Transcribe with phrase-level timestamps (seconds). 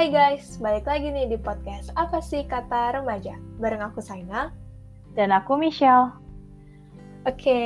[0.00, 3.36] Hai guys, balik lagi nih di podcast Apa sih Kata Remaja?
[3.60, 4.48] Bareng aku Saina.
[5.12, 6.16] Dan aku Michelle.
[7.28, 7.60] Oke,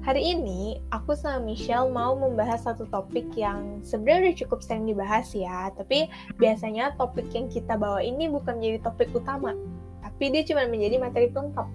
[0.00, 5.36] hari ini aku sama Michelle mau membahas satu topik yang sebenarnya udah cukup sering dibahas
[5.36, 5.68] ya.
[5.76, 6.08] Tapi
[6.40, 9.52] biasanya topik yang kita bawa ini bukan menjadi topik utama.
[10.00, 11.68] Tapi dia cuma menjadi materi pelengkap.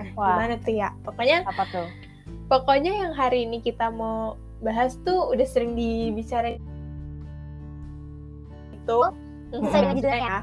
[0.00, 0.40] Eh, Wah.
[0.40, 0.96] gimana tuh ya?
[1.04, 1.84] Pokoknya Apa tuh?
[2.48, 6.64] Pokoknya yang hari ini kita mau bahas tuh udah sering dibicarain
[8.88, 9.00] itu
[9.52, 10.38] dengan judulnya.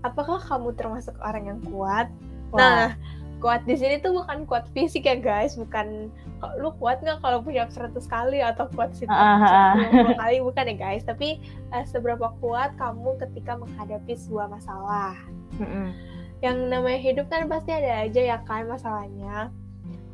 [0.00, 2.08] Apakah kamu termasuk orang yang kuat?
[2.56, 2.96] Nah,
[3.44, 6.08] kuat di sini tuh bukan kuat fisik ya guys, bukan
[6.56, 9.76] lu kuat nggak kalau punya 100 kali atau kuat ah.
[9.76, 11.40] 150 kali bukan ya guys, tapi
[11.72, 15.16] eh, seberapa kuat kamu ketika menghadapi sebuah masalah.
[15.60, 15.92] Mm-mm.
[16.40, 19.52] Yang namanya hidup kan pasti ada aja ya kan masalahnya.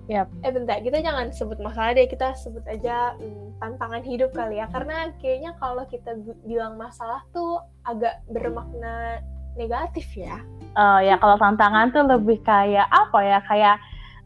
[0.07, 0.31] Yap.
[0.41, 4.71] Eh bentar, kita jangan sebut masalah deh, kita sebut aja hmm, tantangan hidup kali ya.
[4.71, 9.19] Karena kayaknya kalau kita bi- bilang masalah tuh agak bermakna
[9.55, 10.39] negatif ya.
[10.77, 13.39] Eh, ya kalau tantangan tuh lebih kayak apa ya?
[13.43, 13.77] Kayak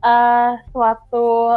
[0.01, 1.57] eh suatu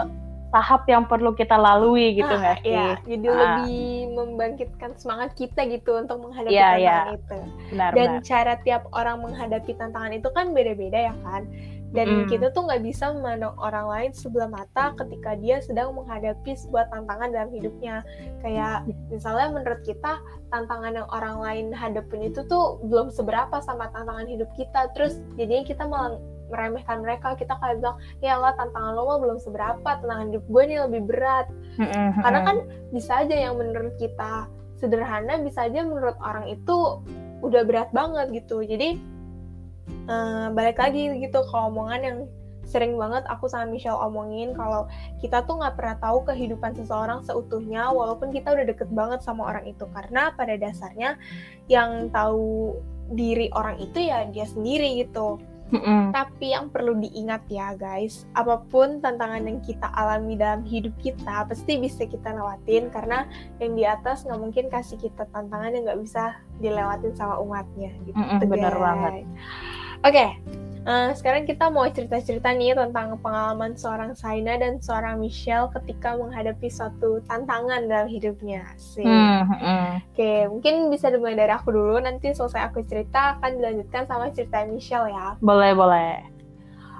[0.53, 2.69] tahap yang perlu kita lalui gitu Ah, nggak sih?
[2.69, 3.35] Iya, jadi Ah.
[3.57, 3.81] lebih
[4.13, 7.17] membangkitkan semangat kita gitu untuk menghadapi Iya, tantangan iya.
[7.17, 7.39] itu.
[7.73, 8.21] Benar, Dan benar.
[8.21, 11.49] cara tiap orang menghadapi tantangan itu kan beda-beda ya kan.
[11.93, 12.27] Dan Mm.
[12.27, 17.29] kita tuh nggak bisa memandang orang lain sebelah mata ketika dia sedang menghadapi sebuah tantangan
[17.29, 18.01] dalam hidupnya.
[18.41, 20.17] Kayak misalnya menurut kita
[20.49, 24.89] tantangan yang orang lain hadapin itu tuh belum seberapa sama tantangan hidup kita.
[24.97, 26.17] Terus jadinya kita malah
[26.49, 27.37] meremehkan mereka.
[27.37, 31.01] Kita kayak bilang, ya Allah tantangan lo mah belum seberapa, tantangan hidup gue nih lebih
[31.09, 31.45] berat.
[32.21, 32.57] Karena kan
[32.89, 34.49] bisa aja yang menurut kita
[34.81, 37.01] sederhana, bisa aja menurut orang itu
[37.45, 38.61] udah berat banget gitu.
[38.65, 38.97] Jadi
[40.07, 42.19] eh, balik lagi gitu ke omongan yang
[42.63, 44.87] sering banget aku sama Michelle omongin kalau
[45.19, 49.67] kita tuh nggak pernah tahu kehidupan seseorang seutuhnya walaupun kita udah deket banget sama orang
[49.67, 51.19] itu karena pada dasarnya
[51.69, 52.73] yang tahu
[53.13, 55.37] diri orang itu ya dia sendiri gitu.
[55.73, 56.13] Mm-mm.
[56.13, 61.49] Tapi yang perlu diingat ya guys, apa pun tantangan yang kita alami dalam hidup kita
[61.49, 63.25] pasti bisa kita lewatin karena
[63.57, 68.13] yang di atas nggak mungkin kasih kita tantangan yang nggak bisa dilewatin sama umatnya gitu.
[68.13, 68.83] Mm-mm, bener guys.
[68.85, 69.13] banget.
[70.03, 70.35] Oke,
[70.83, 76.67] eh, sekarang kita mau cerita-cerita nih tentang pengalaman seorang Saina dan seorang Michelle ketika menghadapi
[76.67, 78.67] suatu tantangan dalam hidupnya.
[78.75, 79.07] Sih.
[79.07, 79.87] Mm, mm-mm.
[80.11, 82.03] Oke, mungkin bisa dimulai dari aku dulu.
[82.03, 85.39] Nanti selesai aku cerita akan dilanjutkan sama cerita Michelle ya.
[85.39, 86.19] Boleh, boleh.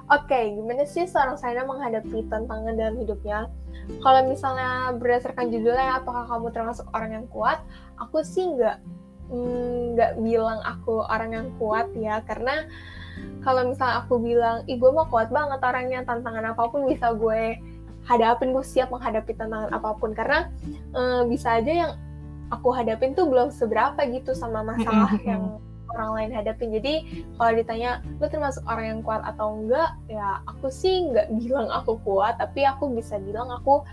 [0.08, 3.52] Oke, gimana sih seorang Saina menghadapi tantangan dalam hidupnya?
[4.00, 7.60] Kalau misalnya berdasarkan judulnya, apakah kamu termasuk orang yang kuat?
[8.00, 8.80] Aku sih nggak
[9.30, 12.66] mm, nggak bilang aku orang yang kuat ya, karena
[13.44, 17.60] kalau misalnya aku bilang, ih gue mah kuat banget orangnya, tantangan apa pun bisa gue
[18.08, 20.16] hadapin, gue siap menghadapi tantangan apa pun.
[20.16, 21.92] Karena eh, bisa aja yang
[22.52, 25.60] aku hadapin tuh belum seberapa gitu sama masalah yang
[25.94, 26.72] orang lain hadapin.
[26.74, 26.94] Jadi
[27.38, 32.00] kalau ditanya lu termasuk orang yang kuat atau enggak ya aku sih nggak bilang aku
[32.02, 33.84] kuat tapi aku bisa bilang aku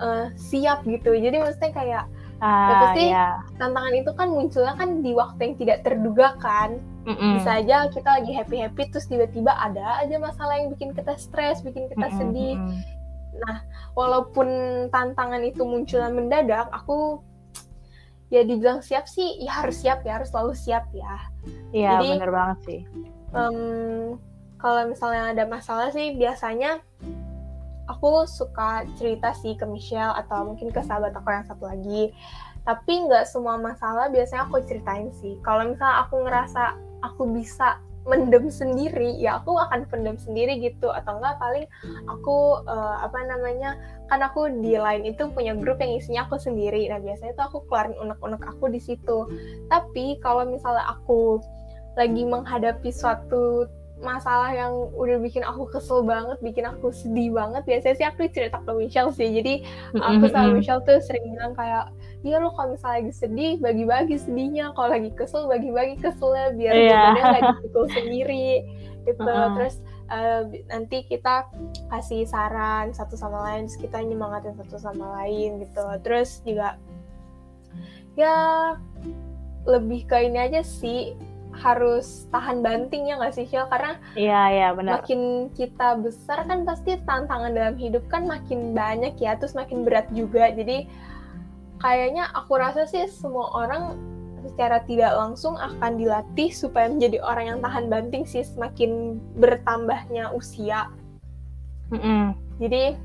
[0.00, 2.04] eh, siap gitu jadi maksudnya kayak
[2.42, 3.38] Ah, pasti ya.
[3.54, 7.38] tantangan itu kan munculnya kan di waktu yang tidak terduga kan Mm-mm.
[7.38, 11.62] bisa aja kita lagi happy happy terus tiba-tiba ada aja masalah yang bikin kita stres
[11.62, 13.58] bikin kita Mm-mm, sedih mm-mm.
[13.94, 14.48] walaupun
[14.90, 17.22] tantangan itu munculnya mendadak aku
[18.26, 21.14] ya dibilang siap sih ya harus siap ya harus selalu siap ya
[21.72, 22.80] Iya, bener banget sih.
[23.32, 24.18] Em,
[24.58, 26.78] kalau misalnya ada masalah sih biasanya
[27.92, 32.10] aku suka cerita sih ke Michelle atau mungkin ke sahabat aku yang satu lagi.
[32.62, 35.36] Tapi nggak semua masalah biasanya aku ceritain sih.
[35.44, 40.90] Kalau misalnya aku ngerasa aku bisa mendem sendiri, ya aku akan pendem sendiri gitu.
[40.90, 41.66] Atau enggak paling
[42.06, 43.78] aku eh, apa namanya
[44.10, 46.86] kan aku di line itu punya grup yang isinya aku sendiri.
[46.90, 49.26] Nah biasanya tuh aku keluarin unek-unek aku di situ.
[49.70, 51.42] Tapi kalau misalnya aku
[51.98, 53.68] lagi menghadapi suatu
[54.02, 58.58] masalah yang udah bikin aku kesel banget, bikin aku sedih banget, biasanya sih aku cerita
[58.58, 59.30] ke Michelle sih.
[59.30, 59.62] Jadi
[59.94, 60.58] aku sama.
[60.58, 61.94] Michelle tuh sering bilang kayak,
[62.26, 64.74] iya lo kalau misalnya lagi sedih, bagi-bagi sedihnya.
[64.74, 66.90] Kalau lagi kesel, bagi-bagi keselnya, biar Iya.
[66.90, 68.48] bebannya nggak dipikul sendiri.
[69.02, 69.22] Gitu.
[69.22, 69.54] Mm-mm.
[69.58, 69.74] Terus
[70.50, 71.48] bi- nanti kita
[71.88, 75.82] kasih saran satu sama lain, terus kita nyemangatin satu sama lain gitu.
[76.02, 76.76] Terus juga
[78.18, 78.36] ya
[79.64, 81.16] lebih ke ini aja sih
[81.52, 83.68] harus tahan banting ya nggak sih Shil?
[83.68, 85.04] Karena Iya, iya, benar.
[85.04, 90.08] makin kita besar kan pasti tantangan dalam hidup kan makin banyak ya, terus makin berat
[90.16, 90.48] juga.
[90.50, 90.88] Jadi
[91.82, 93.98] kayaknya aku rasa sih semua orang
[94.42, 100.90] secara tidak langsung akan dilatih supaya menjadi orang yang tahan banting sih semakin bertambahnya usia.
[101.94, 102.34] Mm-mm.
[102.58, 102.98] Jadi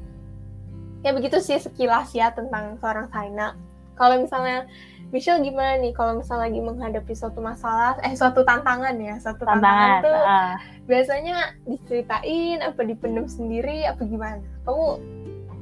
[1.06, 3.54] ya begitu sih sekilas ya tentang seorang Saina.
[3.98, 4.70] Kalau misalnya
[5.16, 10.04] Michelle gimana nih kalau misalnya lagi menghadapi suatu masalah, eh suatu tantangan ya, suatu tantangan,
[10.04, 10.54] tantangan tuh uh.
[10.84, 14.44] biasanya diceritain apa dipendam sendiri apa gimana?
[14.68, 14.86] Kamu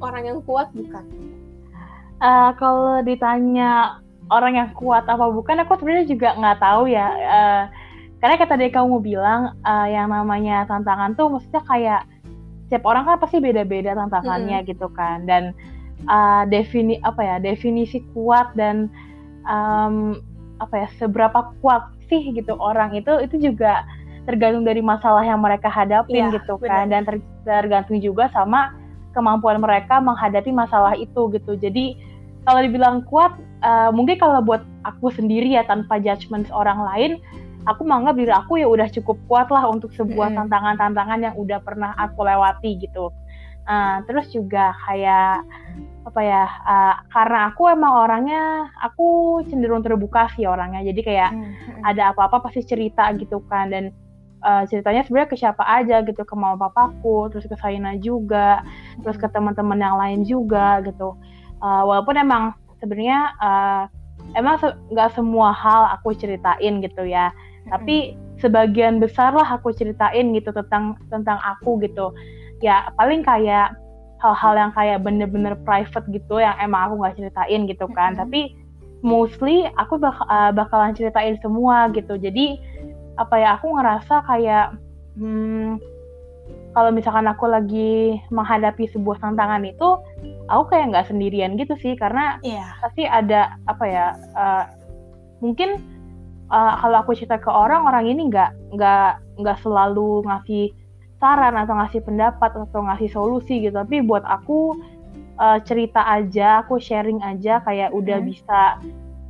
[0.01, 1.05] orang yang kuat bukan?
[2.17, 4.01] Uh, kalau ditanya
[4.33, 7.07] orang yang kuat apa bukan, aku sebenarnya juga nggak tahu ya.
[7.13, 7.63] Uh,
[8.17, 12.01] karena kata tadi kamu bilang uh, yang namanya tantangan tuh maksudnya kayak
[12.65, 14.67] setiap orang kan pasti beda-beda tantangannya hmm.
[14.73, 15.53] gitu kan dan
[16.09, 18.89] uh, defini apa ya definisi kuat dan
[19.45, 20.19] um,
[20.61, 23.83] apa ya seberapa kuat sih gitu orang itu itu juga
[24.25, 26.89] tergantung dari masalah yang mereka hadapin ya, gitu kan.
[26.89, 28.73] Dan ter, tergantung juga sama
[29.13, 31.55] kemampuan mereka menghadapi masalah itu gitu.
[31.55, 31.95] Jadi
[32.43, 37.11] kalau dibilang kuat uh, mungkin kalau buat aku sendiri ya tanpa judgement orang lain
[37.65, 41.97] aku menganggap diri aku ya udah cukup kuat lah untuk sebuah tantangan-tantangan yang udah pernah
[41.97, 43.09] aku lewati gitu.
[43.65, 45.41] Uh, terus juga kayak
[46.05, 50.85] apa ya uh, karena aku emang orangnya aku cenderung terbuka sih orangnya.
[50.85, 51.81] Jadi kayak hmm.
[51.81, 53.73] ada apa-apa pasti cerita gitu kan.
[53.73, 53.89] Dan
[54.45, 58.61] uh, ceritanya sebenarnya ke siapa aja gitu ke mama papaku terus ke Saina juga
[59.01, 61.17] terus ke teman-teman yang lain juga gitu.
[61.57, 63.83] Uh, walaupun emang sebenarnya uh,
[64.37, 64.61] emang
[64.93, 67.33] nggak se semua hal aku ceritain gitu ya.
[67.65, 72.13] Tapi sebagian besar lah aku ceritain gitu tentang tentang aku gitu
[72.63, 73.75] ya paling kayak
[74.23, 78.15] hal-hal yang kayak bener-bener private gitu yang emang aku nggak ceritain gitu kan.
[78.15, 78.55] Tapi
[79.05, 82.17] mostly aku bak uh, bakalan ceritain semua gitu.
[82.17, 82.57] Jadi
[83.15, 84.75] apa ya aku ngerasa kayak
[85.19, 85.79] hmm,
[86.75, 89.89] kalau misalkan aku lagi menghadapi sebuah tantangan itu
[90.51, 91.93] aku kayak nggak sendirian gitu sih.
[91.93, 92.73] Karena yeah.
[92.81, 94.63] pasti ada apa ya uh,
[95.43, 95.83] mungkin
[96.49, 100.73] uh, kalau aku cerita ke orang orang ini nggak nggak nggak selalu ngasih
[101.25, 104.77] saran atau ngasih pendapat atau ngasih solusi gitu tapi buat aku
[105.41, 108.29] uh, cerita aja aku sharing aja kayak udah hmm.
[108.29, 108.77] bisa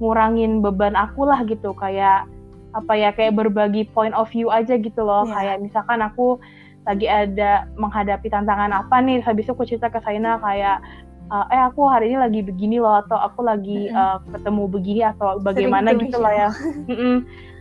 [0.03, 2.27] ngurangin beban aku lah gitu kayak
[2.75, 5.55] apa ya kayak berbagi point of view aja gitu loh yeah.
[5.55, 6.35] kayak misalkan aku
[6.83, 10.83] lagi ada menghadapi tantangan apa nih habis itu aku cerita ke Saina kayak
[11.31, 15.39] uh, eh aku hari ini lagi begini loh atau aku lagi uh, ketemu begini atau
[15.41, 16.49] bagaimana Sering gitu lah ya.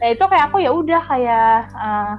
[0.03, 2.15] nah itu kayak aku ya udah kayak uh,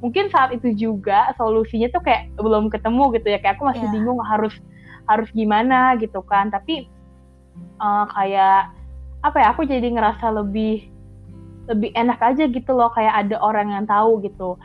[0.00, 3.38] mungkin saat itu juga solusinya tuh kayak belum ketemu gitu ya.
[3.38, 3.94] Kayak aku masih yeah.
[3.94, 4.54] bingung harus
[5.06, 6.48] harus gimana gitu kan.
[6.48, 6.88] Tapi
[7.78, 8.72] uh, kayak
[9.20, 10.88] apa ya aku jadi ngerasa lebih
[11.68, 12.90] lebih enak aja gitu loh.
[12.92, 14.56] Kayak ada orang yang tahu gitu.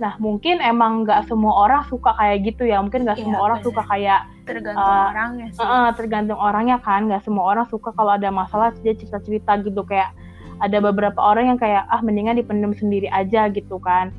[0.00, 3.58] Nah mungkin emang nggak semua orang suka kayak gitu ya, mungkin nggak iya, semua orang
[3.60, 5.60] suka kayak tergantung uh, orangnya sih.
[5.62, 9.84] Uh, tergantung orangnya kan, nggak semua orang suka kalau ada masalah dia cerita-cerita gitu.
[9.84, 10.16] Kayak
[10.64, 14.10] ada beberapa orang yang kayak ah mendingan dipendam sendiri aja gitu kan.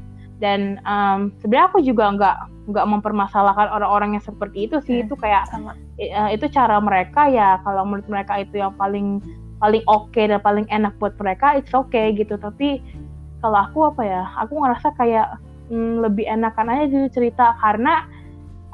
[0.44, 2.38] Dan um, sebenarnya aku juga nggak
[2.76, 5.80] nggak mempermasalahkan orang-orang yang seperti itu sih, hmm, itu kayak sama.
[5.96, 9.24] Uh, itu cara mereka ya kalau menurut mereka itu yang paling
[9.64, 12.36] paling oke okay dan paling enak buat mereka, it's okay gitu.
[12.36, 12.84] Tapi
[13.40, 15.40] kalau aku apa ya, aku ngerasa kayak
[15.72, 18.04] hmm, lebih enakan aja dulu cerita karena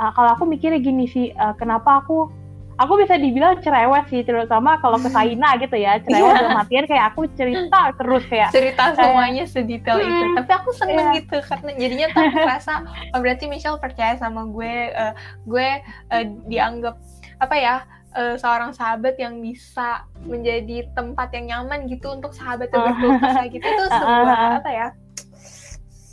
[0.01, 2.33] uh, kalau aku mikirnya gini sih uh, kenapa aku
[2.79, 6.39] aku bisa dibilang cerewet sih terutama kalau ke Saina gitu ya cerewet yeah.
[6.39, 11.11] dalam artian kayak aku cerita terus kayak cerita semuanya sedetail hmm, itu tapi aku seneng
[11.11, 11.17] yeah.
[11.19, 12.73] gitu karena jadinya tuh aku merasa
[13.11, 15.69] oh, berarti Michelle percaya sama gue uh, gue
[16.15, 16.95] uh, dianggap
[17.43, 17.75] apa ya
[18.15, 23.19] uh, seorang sahabat yang bisa menjadi tempat yang nyaman gitu untuk sahabat yang berkeluh
[23.51, 24.87] gitu itu sebuah apa ya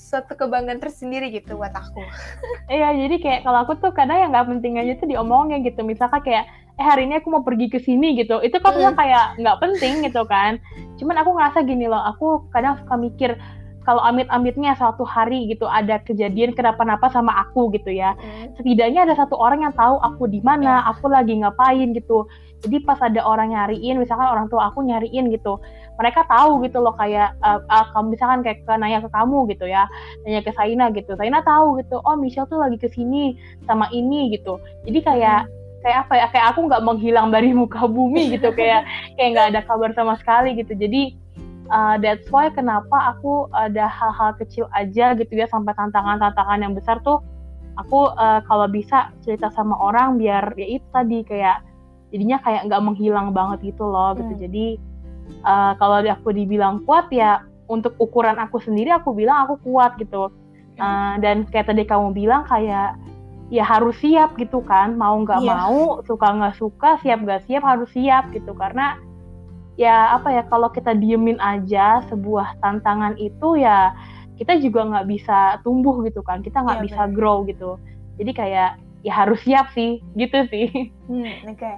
[0.06, 1.98] suatu kebanggaan tersendiri gitu buat aku.
[2.70, 5.82] Iya, jadi kayak kalau aku tuh kadang yang nggak penting aja tuh diomongin gitu.
[5.82, 8.40] Misalkan kayak, eh hari ini aku mau pergi ke sini gitu.
[8.44, 8.96] Itu kan mm.
[8.96, 10.60] kayak nggak penting gitu kan.
[11.00, 13.30] Cuman aku ngerasa gini loh, aku kadang suka mikir,
[13.86, 18.18] kalau amit-amitnya suatu hari gitu ada kejadian kenapa-napa sama aku gitu ya.
[18.18, 18.50] Hmm.
[18.58, 20.90] Setidaknya ada satu orang yang tahu aku di mana, yeah.
[20.90, 22.26] aku lagi ngapain gitu.
[22.66, 25.62] Jadi pas ada orang nyariin, misalkan orang tua aku nyariin gitu,
[26.02, 29.86] mereka tahu gitu loh kayak uh, uh, misalkan kayak ke, nanya ke kamu gitu ya,
[30.26, 31.14] nanya ke Saina gitu.
[31.14, 33.38] Saina tahu gitu, oh Michelle tuh lagi ke sini
[33.70, 34.58] sama ini gitu.
[34.82, 35.46] Jadi kayak
[35.86, 38.82] kayak apa ya kayak aku nggak menghilang dari muka bumi gitu kayak
[39.14, 40.74] kayak nggak ada kabar sama sekali gitu.
[40.74, 41.14] Jadi
[41.70, 46.98] uh, that's why kenapa aku ada hal-hal kecil aja gitu ya sampai tantangan-tantangan yang besar
[47.06, 47.22] tuh
[47.78, 51.62] aku uh, kalau bisa cerita sama orang biar ya itu tadi kayak
[52.10, 54.32] jadinya kayak nggak menghilang banget gitu loh gitu.
[54.34, 54.42] Hmm.
[54.42, 54.66] jadi
[55.46, 60.34] uh, kalau aku dibilang kuat ya untuk ukuran aku sendiri aku bilang aku kuat gitu.
[60.76, 63.00] Uh, dan kayak tadi kamu bilang kayak
[63.46, 65.54] ya harus siap gitu kan mau nggak yeah.
[65.54, 68.98] mau suka nggak suka siap nggak siap harus siap gitu karena
[69.78, 73.94] ya apa ya kalau kita diemin aja sebuah tantangan itu ya
[74.36, 77.14] kita juga nggak bisa tumbuh gitu kan kita nggak ya, bisa bener.
[77.14, 77.78] grow gitu
[78.18, 78.70] jadi kayak
[79.06, 81.76] ya harus siap sih gitu sih hmm, oke okay.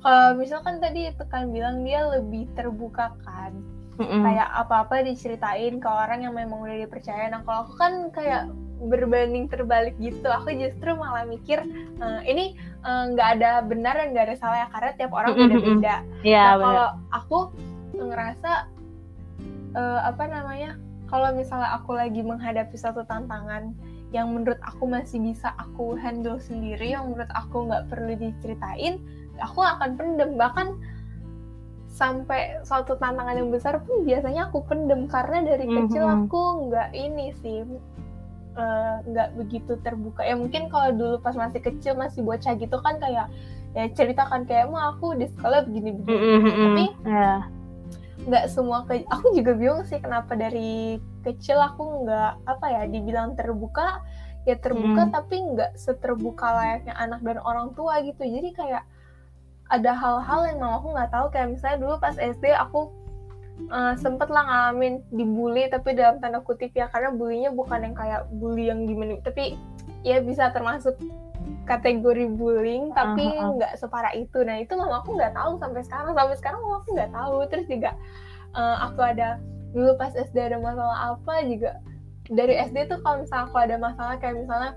[0.00, 3.52] kalau misalkan tadi tekan bilang dia lebih terbuka kan
[4.00, 4.22] mm-hmm.
[4.24, 7.28] kayak apa-apa diceritain ke orang yang memang udah dipercaya.
[7.28, 8.48] Nah kalau aku kan kayak
[8.80, 10.24] berbanding terbalik gitu.
[10.24, 11.60] Aku justru malah mikir
[12.00, 15.36] uh, ini eh, nggak uh, ada benar dan nggak ada salah ya karena tiap orang
[15.36, 15.94] beda-beda.
[16.24, 17.38] Yeah, nah kalau aku
[17.92, 18.52] ngerasa
[19.76, 20.80] uh, apa namanya
[21.12, 23.76] kalau misalnya aku lagi menghadapi suatu tantangan
[24.10, 28.98] yang menurut aku masih bisa aku handle sendiri yang menurut aku nggak perlu diceritain
[29.40, 30.36] aku akan pendem.
[30.36, 30.68] Bahkan
[32.00, 35.78] sampai suatu tantangan yang besar pun biasanya aku pendem karena dari mm -hmm.
[35.84, 36.42] kecil aku
[36.72, 37.60] nggak ini sih
[38.56, 42.80] eh, nggak uh, begitu terbuka ya mungkin kalau dulu pas masih kecil masih bocah gitu
[42.80, 43.28] kan kayak
[43.76, 46.56] ya ceritakan kayak mau aku di sekolah begini begini mm -hmm.
[46.56, 47.38] tapi yeah.
[48.24, 53.36] nggak semua ke aku juga bingung sih kenapa dari kecil aku nggak apa ya dibilang
[53.36, 54.00] terbuka
[54.48, 55.12] ya terbuka mm.
[55.12, 58.84] tapi nggak seterbuka layaknya anak dan orang tua gitu jadi kayak
[59.70, 61.26] ada hal-hal yang mama aku nggak tahu.
[61.30, 62.90] Kayak misalnya dulu pas SD aku
[63.70, 68.26] uh, sempet lah ngalamin dibully tapi dalam tanda kutip ya karena bullynya bukan yang kayak
[68.34, 69.16] bully yang gimana.
[69.22, 69.54] Tapi
[70.02, 70.98] ya bisa termasuk
[71.70, 74.42] kategori bullying tapi nggak uh, uh, separah itu.
[74.42, 76.12] Nah itu mama aku nggak tahu sampai sekarang.
[76.18, 77.36] Sampai sekarang mama aku nggak tahu.
[77.46, 77.90] Terus juga
[78.58, 79.38] uh, aku ada
[79.70, 81.78] dulu pas SD ada masalah apa juga.
[82.30, 84.74] Dari SD tuh kalau misalnya aku ada masalah kayak misalnya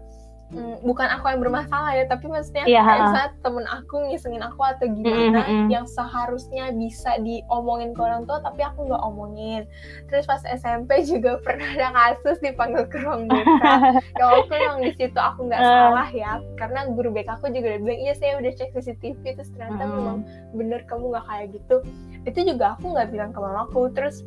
[0.53, 2.85] mm, bukan aku yang bermasalah ya tapi maksudnya yeah.
[2.85, 5.67] kayak misalnya temen aku ngisengin aku atau gimana mm -hmm.
[5.73, 9.65] yang seharusnya bisa diomongin ke orang tua tapi aku nggak omongin
[10.07, 13.59] terus pas SMP juga pernah ada kasus dipanggil ke ruang BK
[14.19, 15.67] ya walaupun yang di situ aku nggak uh.
[15.67, 19.49] salah ya karena guru BK aku juga udah bilang iya saya udah cek CCTV terus
[19.51, 19.91] ternyata mm.
[19.91, 20.17] memang
[20.53, 21.75] bener kamu nggak kayak gitu
[22.23, 24.23] itu juga aku nggak bilang ke mamaku terus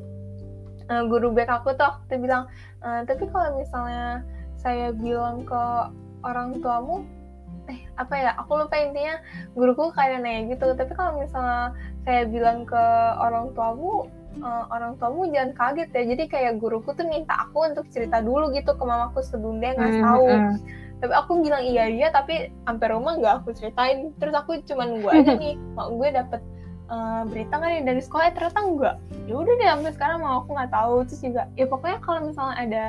[0.91, 2.51] uh, guru BK aku tuh waktu bilang
[2.83, 4.23] uh, tapi kalau misalnya
[4.57, 5.63] saya bilang ke
[6.25, 7.05] orang tuamu
[7.67, 9.19] eh apa ya aku lupa intinya
[9.59, 10.73] guruku kayak nanya gitu.
[10.75, 11.75] Tapi kalau misalnya
[12.07, 12.85] saya bilang ke
[13.19, 14.07] orang tuamu
[14.41, 16.03] uh, orang tuamu jangan kaget ya.
[16.15, 19.95] Jadi kayak guruku tuh minta aku untuk cerita dulu gitu ke mamaku sebelum dia nggak
[20.03, 20.27] tahu.
[20.31, 20.57] mm -hmm.
[20.97, 24.15] tapi aku bilang iya iya tapi sampai rumah nggak aku ceritain.
[24.17, 26.41] Terus aku cuman gue aja nih mak gue dapet
[26.89, 28.31] uh, berita nih dari sekolah?
[28.33, 28.97] Ternyata enggak
[29.27, 30.95] ya udah deh sampai sekarang mau aku nggak tahu.
[31.11, 32.85] Terus juga ya pokoknya kalau misalnya ada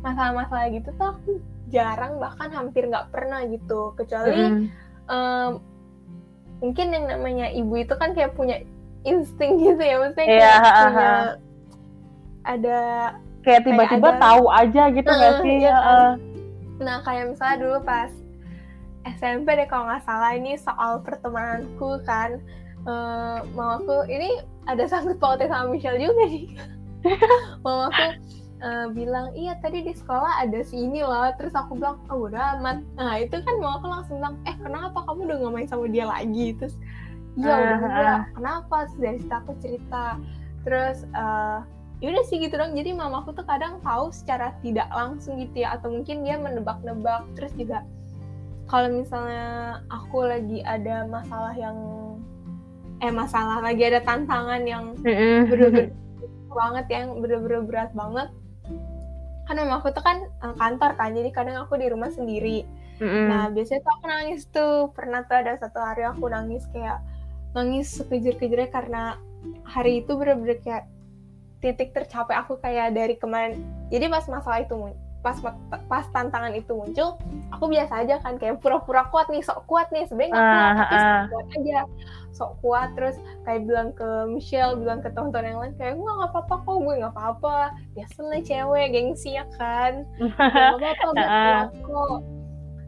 [0.00, 1.30] masalah-masalah gitu tuh aku
[1.70, 3.94] jarang bahkan hampir nggak pernah gitu.
[3.94, 5.50] Kecuali mm um,
[6.60, 8.62] mungkin yang namanya ibu itu kan kayak punya
[9.02, 9.96] insting gitu ya.
[9.98, 11.12] Maksudnya kayak yeah, punya
[12.40, 12.80] ada
[13.40, 15.56] kayak tiba-tiba tahu aja gitu nggak uh, sih?
[15.64, 16.12] ya, uh.
[16.80, 18.12] nah kayak misalnya dulu pas
[19.16, 22.40] SMP deh kalau nggak salah ini soal pertemananku kan.
[22.80, 26.48] Uh, mamaku ini ada sangkut pautnya sama Michelle juga nih.
[27.64, 28.16] Mamaku
[28.60, 31.28] uh, bilang iya tadi di sekolah ada si ini loh.
[31.36, 32.84] Terus aku bilang oh udah amat.
[32.96, 36.06] Nah itu kan mau aku langsung bilang eh kenapa kamu udah gak main sama dia
[36.06, 36.56] lagi?
[36.56, 36.74] Terus
[37.40, 38.76] iya udah uh, kenapa?
[38.88, 40.04] Terus dari situ aku cerita.
[40.64, 41.64] Terus uh,
[42.00, 42.72] yaudah sih gitu dong.
[42.76, 47.24] Jadi mamaku tuh kadang tahu secara tidak langsung gitu ya atau mungkin dia menebak-nebak.
[47.36, 47.84] Terus juga
[48.70, 51.76] kalau misalnya aku lagi ada masalah yang
[53.00, 55.90] eh masalah lagi ada tantangan yang bener-bener
[56.60, 58.28] banget yang bener-bener berat banget
[59.50, 62.62] kan memang aku tuh kan uh, kantor kan jadi kadang aku di rumah sendiri.
[63.00, 63.26] Mm-hmm.
[63.32, 64.74] nah biasanya tuh aku nangis tuh.
[64.94, 67.02] Pernah tuh ada satu hari aku nangis kayak
[67.50, 69.18] nangis sekejir-kejirnya karena
[69.66, 70.86] hari itu bener-bener kayak
[71.58, 73.58] titik tercapai aku kayak dari kemarin.
[73.90, 75.36] Jadi pas masalah itu pas
[75.84, 77.20] pas tantangan itu muncul
[77.52, 80.08] aku biasa aja kan kayak pura-pura kuat nih sok kuat nih.
[80.08, 81.80] Sebenarnya nggak kuat uh, tapi sok kuat aja.
[82.30, 86.30] Sok kuat terus kayak bilang ke Michelle bilang ke teman-teman yang lain kayak gue nggak
[86.32, 87.58] apa-apa kok gue nggak apa-apa.
[87.92, 90.08] Biasa lah cewek gengsi ya kan?
[90.16, 92.18] Nggak apa-apa gue kuat kok.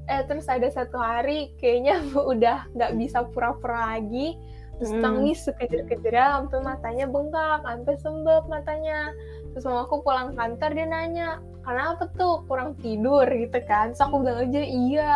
[0.09, 2.01] Eh terus ada satu hari kayaknya
[2.33, 4.41] udah nggak bisa pura-pura lagi
[4.79, 5.03] terus hmm.
[5.03, 9.13] nangis sekejar-kejar sampai matanya bengkak sampai sembab matanya.
[9.53, 11.29] Terus mama aku pulang kantor dia nanya
[11.63, 13.29] kenapa tuh kurang tidur?
[13.29, 13.93] Gitu kan.
[13.93, 15.13] So aku bilang aja iya.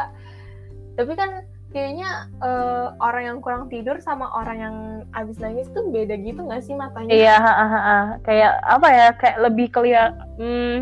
[0.96, 1.44] Tapi kan
[1.74, 4.76] kayaknya uh, orang yang kurang tidur sama orang yang
[5.12, 7.12] abis nangis tuh beda gitu nggak sih matanya?
[7.12, 7.98] Iya ha, ha, ha.
[8.24, 9.06] kayak apa ya?
[9.16, 10.76] Kayak lebih kelihatan hmm,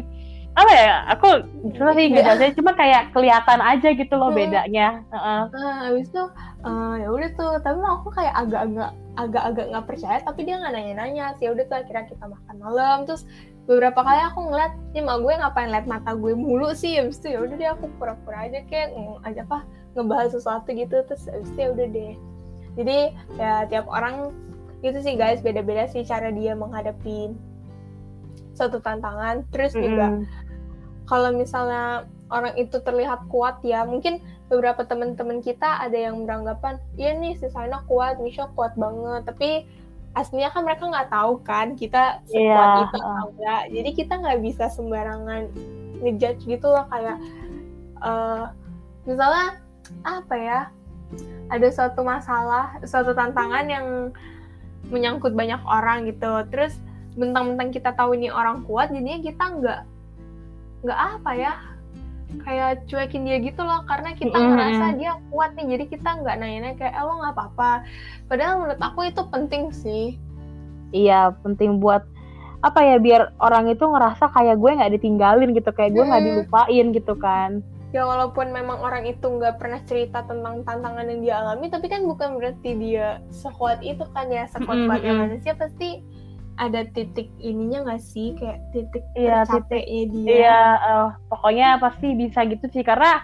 [0.55, 0.97] apa ya?
[1.19, 1.29] Aku
[1.75, 2.55] susah sih beda sih.
[2.55, 4.39] Cuma kayak kelihatan aja gitu loh hmm.
[4.39, 5.03] bedanya.
[5.11, 6.25] Uh nah abis itu
[6.63, 7.55] uh, ya udah tuh.
[7.59, 11.35] Tapi aku kayak agak-agak agak-agak nggak percaya tapi dia nggak nanya-nanya.
[11.39, 12.99] Sih ya udah tuh akhirnya kita makan malam.
[13.03, 13.27] Terus
[13.67, 17.03] beberapa kali aku ngeliat nih mak gue ngapain liat mata gue mulu sih?
[17.03, 18.95] Abis itu ya udah deh aku pura-pura aja kayak
[19.27, 19.67] aja apa
[19.99, 21.03] ngebahas sesuatu gitu.
[21.11, 22.15] Terus abis itu ya udah deh.
[22.79, 22.99] Jadi
[23.43, 24.31] ya tiap orang
[24.87, 25.43] gitu sih guys.
[25.43, 27.35] Beda-beda sih cara dia menghadapi
[28.55, 29.45] suatu tantangan.
[29.51, 30.07] Terus mm juga
[31.05, 37.13] kalau misalnya orang itu terlihat kuat ya mungkin beberapa teman-teman kita ada yang beranggapan iya
[37.13, 39.29] nih si Saina kuat Michelle kuat banget.
[39.29, 39.69] Tapi
[40.15, 43.63] aslinya kan mereka nggak tahu kan kita sekuat Iya, itu atau enggak.
[43.75, 45.43] Jadi kita nggak bisa sembarangan
[46.01, 47.19] ngejudge gitu loh kayak
[48.05, 48.45] eh
[49.05, 49.61] misalnya
[50.05, 50.61] apa ya
[51.53, 53.87] ada suatu masalah suatu tantangan yang
[54.89, 56.45] menyangkut banyak orang gitu.
[56.49, 56.79] Terus
[57.15, 59.81] mentang-mentang kita tahu ini orang kuat jadinya kita nggak
[60.83, 61.53] nggak apa ya
[62.35, 64.51] kayak cuekin dia gitu loh karena kita Mm-mm.
[64.53, 67.71] ngerasa dia kuat nih jadi kita nggak nanya kayak eh, lo nggak apa-apa
[68.27, 70.19] padahal menurut aku itu penting sih
[70.91, 72.07] Iya, penting buat
[72.63, 76.29] apa ya biar orang itu ngerasa kayak gue nggak ditinggalin gitu, kayak gue nggak Hmm.
[76.31, 77.51] dilupain gitu kan.
[77.91, 82.03] ya walaupun memang orang itu nggak pernah cerita tentang tantangan yang dia alami tapi kan
[82.03, 85.23] bukan berarti dia sekuat itu kan ya sekuat kuatnya Mm-mm.
[85.31, 86.03] manusia pasti
[86.55, 92.47] ada titik ininya nggak sih kayak titik Iya, tercapainya dia Iya, eh, pokoknya pasti bisa
[92.47, 93.19] gitu sih karena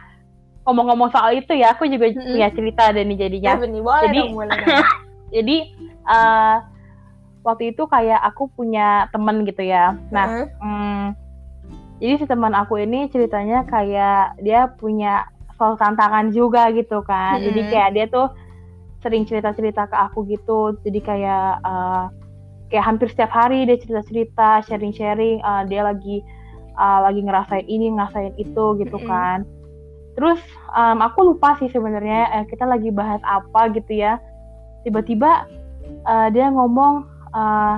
[0.67, 2.37] ngomong-ngomong soal itu ya, aku juga Mm-mm.
[2.37, 3.55] punya cerita deh nih jadinya.
[3.55, 4.69] Ya, benih boleh Jadi- dong boleh dong.
[5.37, 5.57] Jadi
[6.05, 6.57] eh,
[7.41, 9.95] waktu itu kayak aku punya temen gitu ya.
[10.11, 10.47] Nah, Heeh.
[10.61, 11.05] Hmm,
[11.97, 17.39] jadi si teman aku ini ceritanya kayak dia punya soal tantangan juga gitu kan.
[17.41, 17.73] Jadi Mm-mm.
[17.73, 18.27] kayak dia tuh
[19.01, 20.77] sering cerita-cerita ke aku gitu.
[20.83, 22.05] Jadi kayak eh,
[22.71, 25.43] kayak hampir setiap hari dia cerita-cerita, sharing-sharing.
[25.43, 26.23] eh, dia lagi
[26.75, 29.11] eh, lagi ngerasain ini, ngerasain itu gitu Mm-mm.
[29.11, 29.39] kan.
[30.15, 30.41] Terus
[30.73, 34.17] em, aku lupa sih sebenarnya eh, kita lagi bahas apa gitu ya.
[34.83, 35.45] Tiba-tiba
[36.07, 37.77] eh, dia ngomong eh,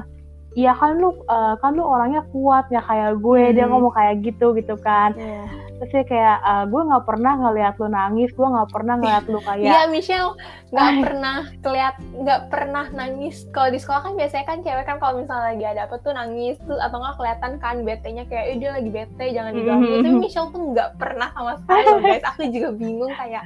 [0.52, 3.72] Iya kan lu eh, kan lu orangnya kuat ya kayak gue dia Hmm.
[3.72, 5.48] ngomong kayak gitu gitu kan Iya.
[5.82, 9.38] Terus dia kayak "Eh, gue nggak pernah ngeliat lu nangis gue nggak pernah ngeliat lu
[9.42, 10.32] Iya kayak Michelle
[10.70, 13.36] nggak pernah keliat nggak pernah nangis.
[13.50, 16.54] Kalau di sekolah kan biasanya kan cewek kan kalau misalnya lagi ada apa tuh nangis
[16.62, 19.90] tuh atau nggak kelihatan kan bete-nya kayak eh, dia lagi bete jangan diganggu.
[19.90, 20.02] Mhm.
[20.06, 22.24] tapi Michelle tuh nggak pernah sama sekali guys.
[22.30, 23.42] Aku juga bingung kayak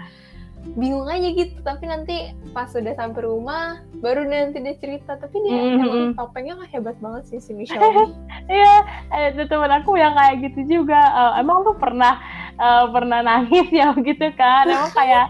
[0.74, 2.16] bingung aja gitu tapi nanti
[2.50, 5.80] pas udah sampai rumah baru nanti dia cerita tapi dia Mhm.
[5.80, 7.80] emang topengnya nggak hebat banget sih si Michelle
[8.50, 8.74] iya
[9.08, 12.18] ada temen aku yang kayak gitu juga Eh, emang lu pernah
[12.52, 15.26] eh, pernah nangis ya gitu kan emang kayak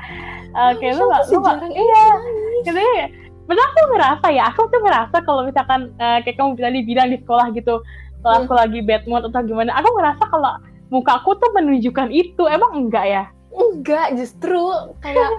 [0.50, 2.64] eh, kayak lu nggak tuh lu sejarang iya itu nangis.
[2.66, 3.06] katanya
[3.46, 7.18] Padahal aku ngerasa ya, aku tuh ngerasa kalau misalkan eh, kayak kamu tadi bilang di
[7.22, 7.78] sekolah gitu,
[8.18, 8.42] kalau Hmm.
[8.42, 10.58] aku lagi bad mood atau gimana, aku ngerasa kalau
[10.90, 13.22] mukaku tuh menunjukkan itu, emang enggak ya?
[13.56, 14.60] Enggak, justru
[15.04, 15.32] kayak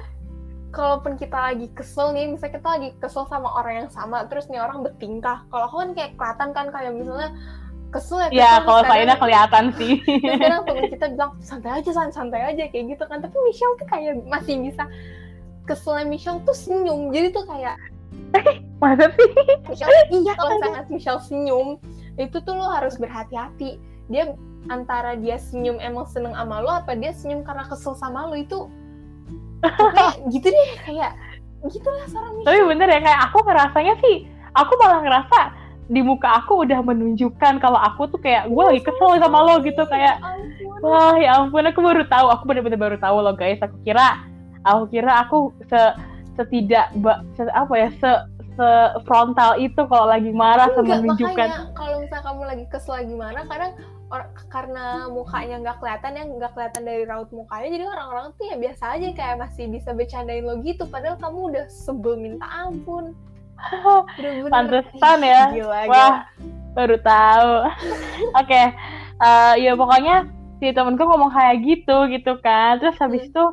[0.73, 4.60] kalaupun kita lagi kesel nih, misalnya kita lagi kesel sama orang yang sama, terus nih
[4.62, 5.45] orang bertingkah.
[5.47, 7.30] Kalau aku kan kayak kelihatan kan kayak misalnya
[7.93, 8.27] kesel ya.
[8.30, 9.93] Ya, kalau kadang- kelihatan sih.
[10.03, 13.23] terus kadang temen kita bilang santai aja, san santai aja kayak gitu kan.
[13.23, 14.84] Tapi Michelle tuh kayak masih bisa
[15.65, 17.10] keselnya Michelle tuh senyum.
[17.15, 17.77] Jadi tuh kayak
[18.82, 19.30] Masa sih?
[19.71, 21.67] Michelle, iya kalau misalnya Michelle senyum,
[22.17, 23.80] itu tuh lo harus berhati-hati.
[24.07, 24.33] Dia
[24.67, 28.67] antara dia senyum emang seneng sama lo, apa dia senyum karena kesel sama lo itu
[29.95, 31.11] kayak gitu deh kayak
[31.67, 32.69] gitu lah seorang Tapi Michelle.
[32.69, 34.15] bener ya, kayak aku ngerasanya sih,
[34.53, 35.39] aku malah ngerasa
[35.87, 39.79] di muka aku udah menunjukkan kalau aku tuh kayak gue lagi kesel sama lo gitu
[39.87, 40.79] kayak Ya ampun.
[40.83, 44.19] wah ya ampun aku baru tahu aku bener-bener baru tahu loh guys aku kira
[44.67, 45.37] aku kira aku
[45.71, 45.79] se
[46.35, 46.91] setidak
[47.39, 48.11] se- apa ya se
[49.07, 53.71] frontal itu kalau lagi marah sama menunjukkan makanya kalau misalnya kamu lagi kesel gimana kadang
[54.07, 58.55] or- karena mukanya nggak kelihatan yang nggak kelihatan dari raut mukanya jadi orang-orang tuh ya
[58.55, 63.11] biasa aja kayak masih bisa bercandain lo gitu padahal kamu udah sebel minta ampun
[64.21, 64.53] Bener-bener.
[64.53, 65.49] Pantesan ya.
[65.49, 66.29] Gila, Wah,
[66.77, 67.53] baru tahu.
[68.45, 68.61] Oke,
[69.17, 70.29] eh, ya pokoknya
[70.61, 72.77] si temenku ngomong kayak gitu gitu kan.
[72.77, 73.29] Terus habis Hmm.
[73.33, 73.45] itu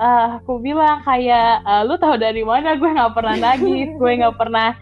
[0.00, 4.36] eh, aku bilang kayak eh, lu tahu dari mana gue nggak pernah nangis, gue nggak
[4.40, 4.72] pernah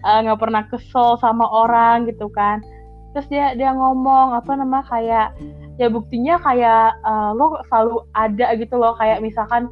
[0.00, 2.64] nggak pernah kesel sama orang gitu kan.
[3.10, 5.34] Terus dia dia ngomong apa nama kayak
[5.80, 9.66] ya buktinya kayak eh, lo selalu ada gitu loh kayak misalkan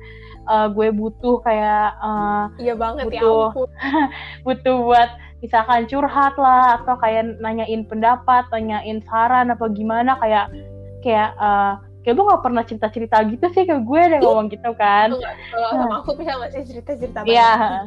[0.48, 3.44] eh, gue butuh kayak eh, iya banget ya Betul.
[3.52, 3.68] ampun
[4.46, 10.50] butuh buat misalkan curhat lah atau kayak nanyain pendapat, nanyain saran apa gimana kayak
[11.06, 11.72] kayak eh,
[12.02, 15.70] kayak lu nggak pernah cerita cerita gitu sih ke gue dia ngomong gitu kan kalau
[15.76, 17.84] sama aku bisa masih cerita-cerita Iya banyak.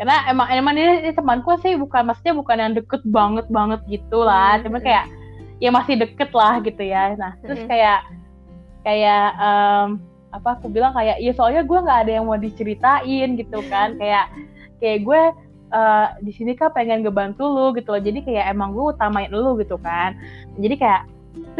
[0.00, 4.24] Karena emang emang dia, dia temanku sih bukan maksudnya bukan yang deket banget banget gitu
[4.24, 4.56] lah.
[4.56, 4.86] Hmm, cuma hmm.
[4.88, 5.04] kayak
[5.60, 7.12] ya masih deket lah gitu ya.
[7.20, 7.68] Nah terus Hmm.
[7.68, 8.00] kayak
[8.80, 10.00] kayak em,
[10.32, 14.00] apa aku bilang kayak ya soalnya gue nggak ada yang mau diceritain gitu kan.
[14.00, 14.32] Kayak
[14.80, 15.22] kayak gue
[15.68, 18.00] eh, di sini kan pengen ngebantu lu gitu loh.
[18.00, 20.16] Jadi kayak emang gue utamain lu gitu kan.
[20.56, 21.04] Jadi kayak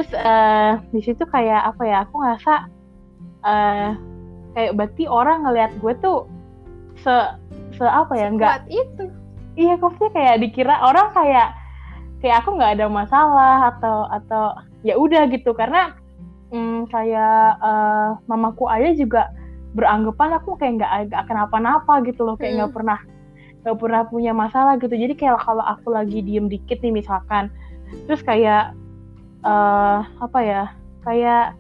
[0.01, 2.55] terus eh, di situ kayak apa ya aku ngerasa
[3.45, 3.93] eh
[4.57, 6.25] kayak berarti orang ngelihat gue tuh
[7.05, 7.13] se
[7.81, 8.29] se apa ya?
[8.29, 9.05] Nggak itu.
[9.57, 11.57] Iya sih kayak dikira orang kayak
[12.21, 14.45] kayak aku nggak ada masalah atau atau
[14.85, 15.57] ya udah gitu.
[15.57, 15.97] Karena
[16.53, 19.33] mm, kayak eh, mamaku aja juga
[19.73, 22.37] beranggapan aku kayak nggak nggak kenapa-napa gitu loh.
[22.37, 22.77] Kayak nggak hmm.
[22.77, 22.99] pernah
[23.65, 24.93] nggak pernah punya masalah gitu.
[24.93, 27.49] Jadi kayak kalau aku lagi diem dikit nih misalkan
[28.07, 28.77] terus kayak
[29.43, 30.63] uh, apa ya
[31.03, 31.57] kayak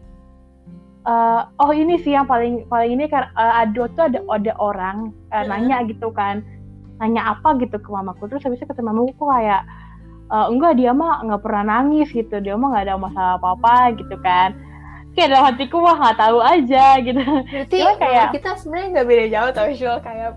[1.11, 5.11] uh, oh ini sih yang paling paling ini kan uh, ada tuh ada ada orang
[5.35, 6.47] uh, nanya gitu kan.
[7.03, 9.65] Nanya apa gitu ke mamaku terus habisnya kata mamaku kayak
[10.31, 13.75] uh, enggak dia mah nggak pernah nangis gitu dia mah nggak ada masalah apa apa
[13.99, 14.55] gitu kan.
[15.11, 17.21] Kayak dalam hatiku mah nggak tahu aja gitu.
[17.21, 19.99] Berarti kayak kita sebenarnya nggak beda jauh tau Shul.
[20.07, 20.31] Kayak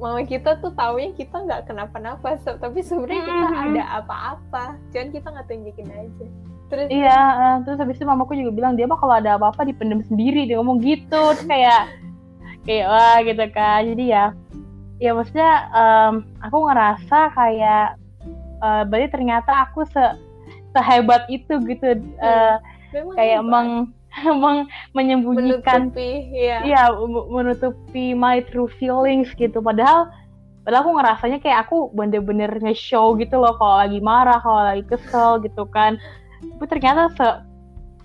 [0.00, 3.66] mama kita tuh taunya kita nggak kenapa-napa tapi sebenarnya kita mm -hmm.
[3.74, 4.64] ada apa-apa.
[4.94, 6.28] Cuman kita nggak tunjukin aja
[6.70, 10.00] terus iya uh, terus habis itu mamaku juga bilang dia mah kalau ada apa-apa dipendam
[10.06, 10.46] sendiri.
[10.46, 11.90] Dia ngomong gitu terus kayak
[12.64, 13.80] kayak wah gitu kan.
[13.90, 14.24] Jadi ya
[15.02, 17.86] ya maksudnya um, aku ngerasa kayak
[18.62, 20.04] uh, berarti ternyata aku se
[20.72, 21.98] sehebat itu gitu.
[22.22, 22.56] Uh,
[23.18, 23.90] kayak emang
[24.26, 26.62] emang menyembunyikan menutupi, ya.
[26.66, 26.82] ya
[27.30, 29.58] menutupi my true feelings gitu.
[29.58, 30.10] Padahal
[30.64, 35.40] padahal aku ngerasanya kayak aku bener-bener nge-show gitu loh kalau lagi marah kalau lagi kesel
[35.40, 35.96] gitu kan
[36.40, 37.28] tapi ternyata se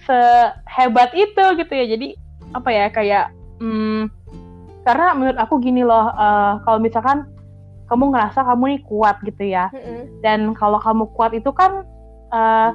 [0.06, 2.08] sehebat itu gitu ya jadi
[2.54, 3.26] apa ya kayak
[3.60, 4.12] hmm,
[4.86, 7.26] karena menurut aku gini loh uh, kalau misalkan
[7.90, 10.22] kamu ngerasa kamu nih kuat gitu ya mm-hmm.
[10.22, 11.86] dan kalau kamu kuat itu kan
[12.34, 12.74] uh,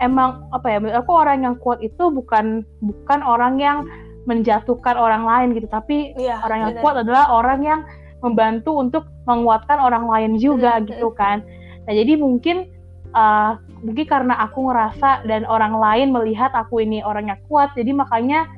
[0.00, 3.84] emang apa ya menurut aku orang yang kuat itu bukan bukan orang yang
[4.28, 6.82] menjatuhkan orang lain gitu tapi yeah, orang yang bener.
[6.84, 7.80] kuat adalah orang yang
[8.20, 10.88] membantu untuk menguatkan orang lain juga mm-hmm.
[10.92, 11.40] gitu kan
[11.84, 12.68] nah jadi mungkin
[13.12, 18.48] uh, mungkin karena aku ngerasa dan orang lain melihat aku ini orangnya kuat jadi makanya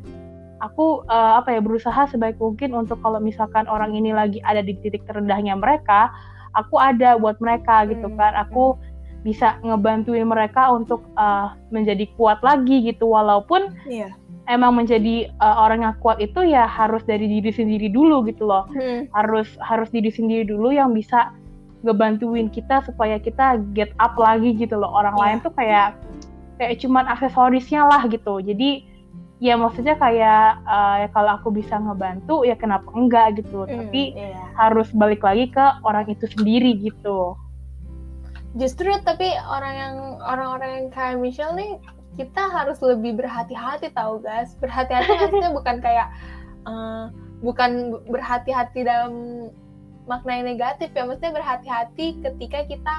[0.59, 4.75] aku uh, apa ya berusaha sebaik mungkin untuk kalau misalkan orang ini lagi ada di
[4.79, 6.11] titik terendahnya mereka,
[6.55, 8.19] aku ada buat mereka gitu hmm.
[8.19, 8.35] kan.
[8.49, 8.79] Aku
[9.27, 14.15] bisa ngebantuin mereka untuk uh, menjadi kuat lagi gitu walaupun yeah.
[14.47, 18.67] emang menjadi uh, orang yang kuat itu ya harus dari diri sendiri dulu gitu loh.
[18.75, 19.07] Hmm.
[19.15, 21.35] Harus harus diri sendiri dulu yang bisa
[21.87, 24.91] ngebantuin kita supaya kita get up lagi gitu loh.
[24.91, 25.23] Orang yeah.
[25.25, 25.89] lain tuh kayak
[26.59, 28.43] kayak cuman aksesorisnya lah gitu.
[28.43, 28.99] Jadi
[29.39, 34.03] ya maksudnya kayak uh, ya kalau aku bisa ngebantu ya kenapa enggak gitu mm, tapi
[34.19, 34.35] yeah.
[34.59, 37.39] harus balik lagi ke orang itu sendiri gitu
[38.59, 41.79] justru tapi orang yang orang-orang yang kayak Michelle nih
[42.19, 46.11] kita harus lebih berhati-hati tahu guys berhati-hati maksudnya bukan kayak
[46.67, 49.15] uh, bukan berhati-hati dalam
[50.09, 51.05] makna yang negatif ya.
[51.05, 52.97] Maksudnya berhati-hati ketika kita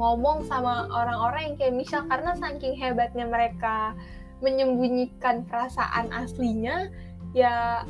[0.00, 3.92] ngomong sama orang-orang yang kayak Michelle karena saking hebatnya mereka
[4.40, 6.88] menyembunyikan perasaan aslinya
[7.36, 7.84] ya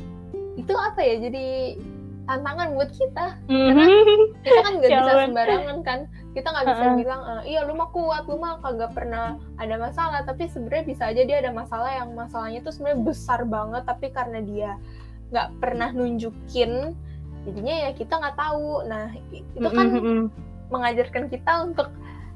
[0.59, 1.79] itu apa ya jadi
[2.23, 3.25] tantangan buat kita.
[3.47, 4.21] Karena mm-hmm.
[4.47, 5.99] kita kan nggak bisa sembarangan kan.
[6.33, 10.23] Kita nggak bisa bilang e, iya lu mah kuat lu mah kagak pernah ada masalah.
[10.23, 14.39] Tapi sebenarnya bisa aja dia ada masalah yang masalahnya tuh sebenarnya besar banget tapi karena
[14.39, 14.71] dia
[15.33, 16.93] nggak pernah nunjukin
[17.45, 18.87] jadinya ya kita nggak tahu.
[18.87, 19.87] Nah itu kan
[20.71, 21.87] mengajarkan kita untuk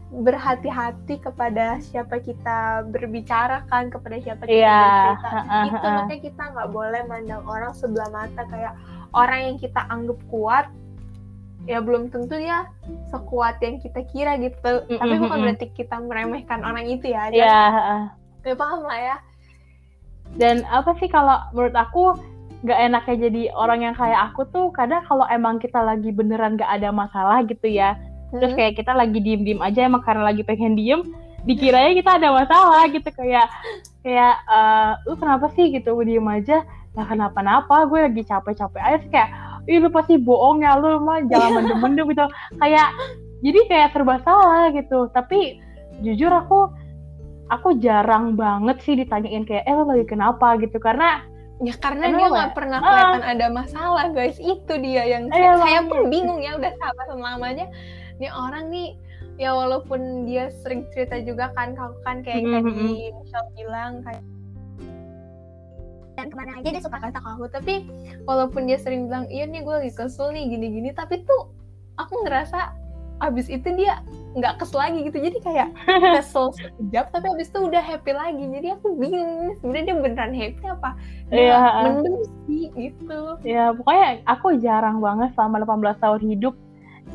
[0.07, 5.19] berhati-hati kepada siapa kita berbicara kan kepada siapa kita yeah.
[5.19, 5.29] bercerita.
[5.67, 8.73] Itu makanya kita nggak boleh mandang orang sebelah mata kayak
[9.11, 10.71] orang yang kita anggap kuat
[11.67, 12.71] ya belum tentu ya
[13.11, 14.87] sekuat yang kita kira gitu.
[14.87, 14.99] Mm -hmm.
[15.03, 17.43] tapi bukan berarti kita meremehkan orang itu ya ya
[18.47, 18.55] yeah.
[18.55, 19.17] paham lah ya.
[20.39, 22.15] Dan apa sih kalau menurut aku
[22.65, 26.71] nggak enaknya jadi orang yang kayak aku tuh kadang kalau emang kita lagi beneran nggak
[26.81, 27.93] ada masalah gitu ya
[28.33, 28.59] terus hmm.
[28.59, 31.05] kayak kita lagi diem diem aja emang karena lagi pengen diem
[31.47, 33.47] dikiranya kita ada masalah gitu kayak
[34.03, 36.67] kayak uh, lu kenapa sih gitu gue diem aja?
[36.91, 38.97] Nah kenapa-napa gue lagi capek-capek aja.
[38.99, 39.29] Sih kayak
[39.67, 42.27] ih lu pasti bohong ya lu mah jangan mendem-mendem gitu.
[42.59, 42.91] Kayak
[43.39, 45.07] jadi kayak serba salah gitu.
[45.15, 45.63] Tapi
[46.03, 46.67] jujur aku
[47.47, 50.59] aku jarang banget sih ditanyain kayak eh lu lagi kenapa?
[50.59, 50.79] gitu.
[50.83, 51.23] Karena
[51.57, 54.37] ya karena dia nggak pernah kelihatan uh, ada masalah guys.
[54.37, 57.67] Itu dia yang eh, saya pun bingung ya udah sahabat lamanya
[58.17, 58.97] ini orang nih
[59.37, 62.65] ya walaupun dia sering cerita juga kan kalau kan kayak mm -hmm.
[62.65, 64.23] tadi Michelle bilang kayak
[66.17, 67.85] dan ke mana aja dia suka kata aku tapi
[68.25, 71.53] walaupun dia sering bilang iya nih gue lagi kesel nih gini-gini tapi tuh
[72.01, 72.73] aku ngerasa
[73.21, 74.01] abis itu dia
[74.37, 75.17] nggak kesel lagi gitu.
[75.17, 75.69] Jadi kayak
[76.21, 78.45] kesel sekejap tapi abis itu udah happy lagi.
[78.45, 80.89] Jadi aku bingung sebenarnya dia beneran happy apa?
[81.33, 81.81] Dia yeah.
[81.89, 83.21] mendem sih gitu.
[83.41, 86.53] Ya yeah, pokoknya aku jarang banget selama 18 tahun hidup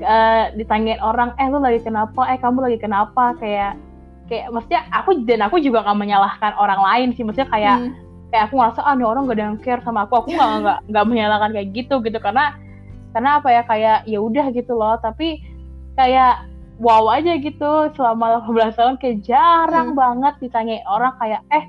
[0.02, 2.26] uh, ditanyain orang eh lu lagi kenapa?
[2.32, 3.38] Eh kamu lagi kenapa?
[3.38, 3.78] Kayak
[4.26, 7.22] kayak maksudnya aku dan aku juga gak menyalahkan orang lain sih.
[7.22, 7.92] Maksudnya kayak hmm.
[8.34, 10.26] kayak aku ngerasa ah nih orang gak ada yang care sama aku.
[10.26, 12.18] Aku nggak nggak nggak menyalahkan kayak gitu gitu.
[12.18, 12.56] Karena
[13.12, 13.62] karena apa ya?
[13.68, 14.96] Kayak ya udah gitu loh.
[14.98, 15.38] Tapi
[15.94, 16.51] kayak
[16.82, 19.98] wow aja gitu selama 18 tahun kayak jarang hmm.
[20.02, 21.64] banget ditanyain orang kayak eh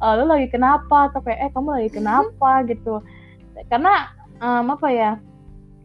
[0.00, 1.12] uh, lu lagi kenapa?
[1.12, 2.50] Atau kayak eh kamu lagi kenapa?
[2.64, 3.04] Gitu.
[3.68, 5.10] Karena um, apa ya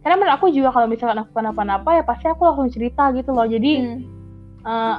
[0.02, 3.46] karena menurut aku juga kalau misalkan aku kenapa-napa ya pasti aku langsung cerita gitu loh.
[3.46, 4.00] Jadi hmm.
[4.66, 4.98] uh,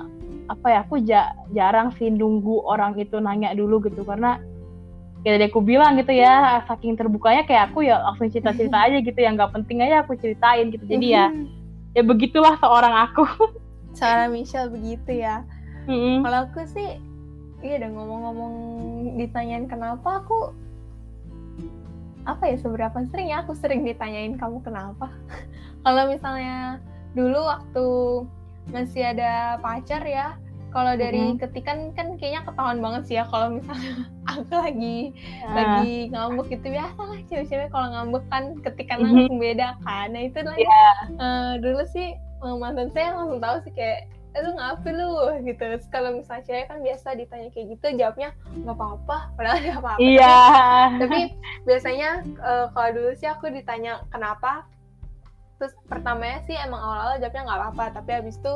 [0.52, 4.04] apa ya aku ja jarang sih nunggu orang itu nanya dulu gitu.
[4.04, 4.38] Karena
[5.24, 9.18] ya tadi aku bilang gitu ya saking terbukanya kayak aku ya langsung cerita-cerita aja gitu.
[9.18, 10.84] Yang nggak penting aja aku ceritain gitu.
[10.86, 11.46] Jadi ya hmm.
[11.98, 13.26] ya begitulah seorang aku
[13.92, 15.44] seorang Michelle begitu ya
[15.88, 16.24] mm-hmm.
[16.24, 16.98] kalau aku sih
[17.62, 18.54] iya udah ngomong-ngomong
[19.20, 20.52] ditanyain kenapa aku
[22.22, 25.10] apa ya seberapa sering ya aku sering ditanyain kamu kenapa
[25.84, 26.78] kalau misalnya
[27.12, 27.86] dulu waktu
[28.70, 30.38] masih ada pacar ya
[30.72, 31.40] kalau dari mm-hmm.
[31.44, 35.12] ketikan kan kayaknya ketahuan banget sih ya kalau misalnya aku lagi
[35.44, 35.52] uh.
[35.52, 39.14] lagi ngambek gitu biasa lah cewek-cewek kalau ngambek kan ketikan mm-hmm.
[39.18, 40.70] langsung beda kan nah itu lah yeah.
[40.70, 45.10] ya uh, dulu sih mantan saya langsung tahu sih kayak eh, lu ngapain lu
[45.46, 45.62] gitu.
[45.62, 48.28] Terus kalau misalnya cewek kan biasa ditanya kayak gitu jawabnya
[48.64, 50.00] nggak apa-apa padahal nggak apa-apa.
[50.00, 50.20] Iya.
[50.20, 50.82] yeah.
[50.98, 51.20] tapi, tapi
[51.68, 52.08] biasanya
[52.42, 54.66] uh, kalau dulu sih aku ditanya kenapa?
[55.60, 58.54] Terus pertamanya sih emang awal-awal jawabnya nggak apa-apa tapi habis itu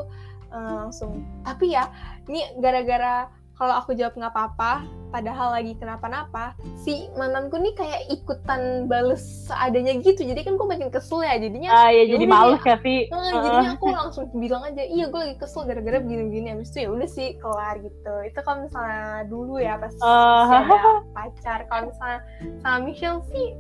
[0.50, 1.86] uh, langsung tapi ya
[2.26, 8.84] ini gara-gara kalau aku jawab nggak apa-apa padahal lagi kenapa-napa si mantanku nih kayak ikutan
[8.84, 10.28] bales seadanya gitu.
[10.28, 12.76] Jadi kan gue makin kesel ya jadinya ah ya jadi males ya.
[12.84, 13.08] sih?
[13.08, 16.52] Uh, jadinya aku langsung bilang aja iya gue lagi kesel gara-gara begini-begini.
[16.52, 18.14] Abis itu ya udah sih kelar gitu.
[18.28, 20.44] Itu kalau misalnya dulu ya pas uh.
[20.52, 20.78] ada
[21.16, 21.58] pacar.
[21.72, 22.20] Kalau misalnya
[22.60, 23.56] sama Michelle sih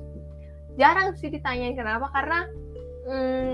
[0.76, 2.44] jarang sih ditanyain kenapa karena
[3.08, 3.52] hmm,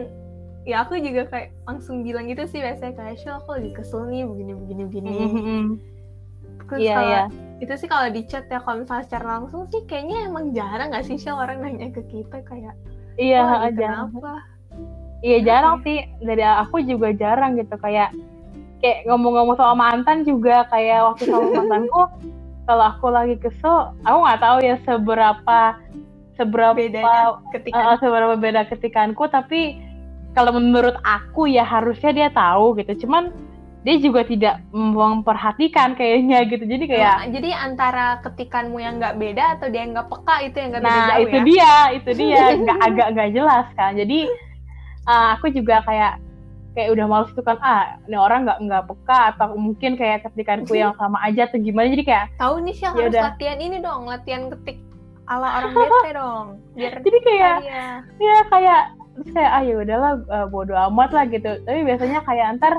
[0.67, 4.53] ya aku juga kayak langsung bilang gitu sih biasanya kayak aku lagi kesel nih begini
[4.59, 4.83] begini.
[4.91, 5.93] Begini mm -hmm
[6.69, 7.27] Terus yeah, yeah.
[7.63, 11.07] itu sih kalau di chat ya kalau misalnya secara langsung sih kayaknya emang jarang gak
[11.07, 12.75] sih Shell orang nanya ke kita kayak
[13.21, 14.11] iya oh, aja
[15.23, 16.03] iya jarang sih.
[16.27, 18.11] dari aku juga jarang gitu kayak
[18.83, 22.03] kayak ngomong-ngomong soal mantan juga kayak waktu sama mantanku
[22.67, 25.59] kalau aku lagi kesel aku nggak tahu ya seberapa
[26.35, 27.95] seberapa Bedanya ketikan.
[27.95, 29.79] uh, seberapa beda ketikanku tapi
[30.33, 33.07] kalau menurut aku ya harusnya dia tahu gitu.
[33.07, 33.33] Cuman
[33.83, 36.63] dia juga tidak memperhatikan kayaknya gitu.
[36.63, 40.71] Jadi kayak nah, jadi antara ketikanmu yang nggak beda atau dia nggak peka itu yang
[40.71, 41.43] nggak nah, beda jauh itu ya?
[41.43, 42.43] dia itu dia.
[42.63, 44.19] Nggak agak nggak jelas kan jadi
[45.11, 46.23] uh, aku juga kayak
[46.73, 50.73] kayak udah males tuh kan ah ini orang nggak nggak peka atau mungkin kayak ketikanku
[50.73, 51.91] yang sama aja tuh gimana.
[51.91, 54.79] Jadi kayak tahu nih sih harus latihan ini dong latihan ketik
[55.27, 57.57] ala orang bete dong biar jadi kayak
[58.19, 58.39] ya.
[58.51, 61.51] kayak terus kayak ah ya udahlah uh, bodo amat lah gitu.
[61.67, 62.75] Tapi biasanya kayak antar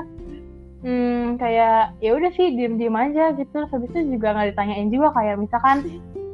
[0.84, 4.88] hmm, kayak ya udah sih diem diem aja gitu terus habis itu juga nggak ditanyain
[4.92, 5.76] juga kayak misalkan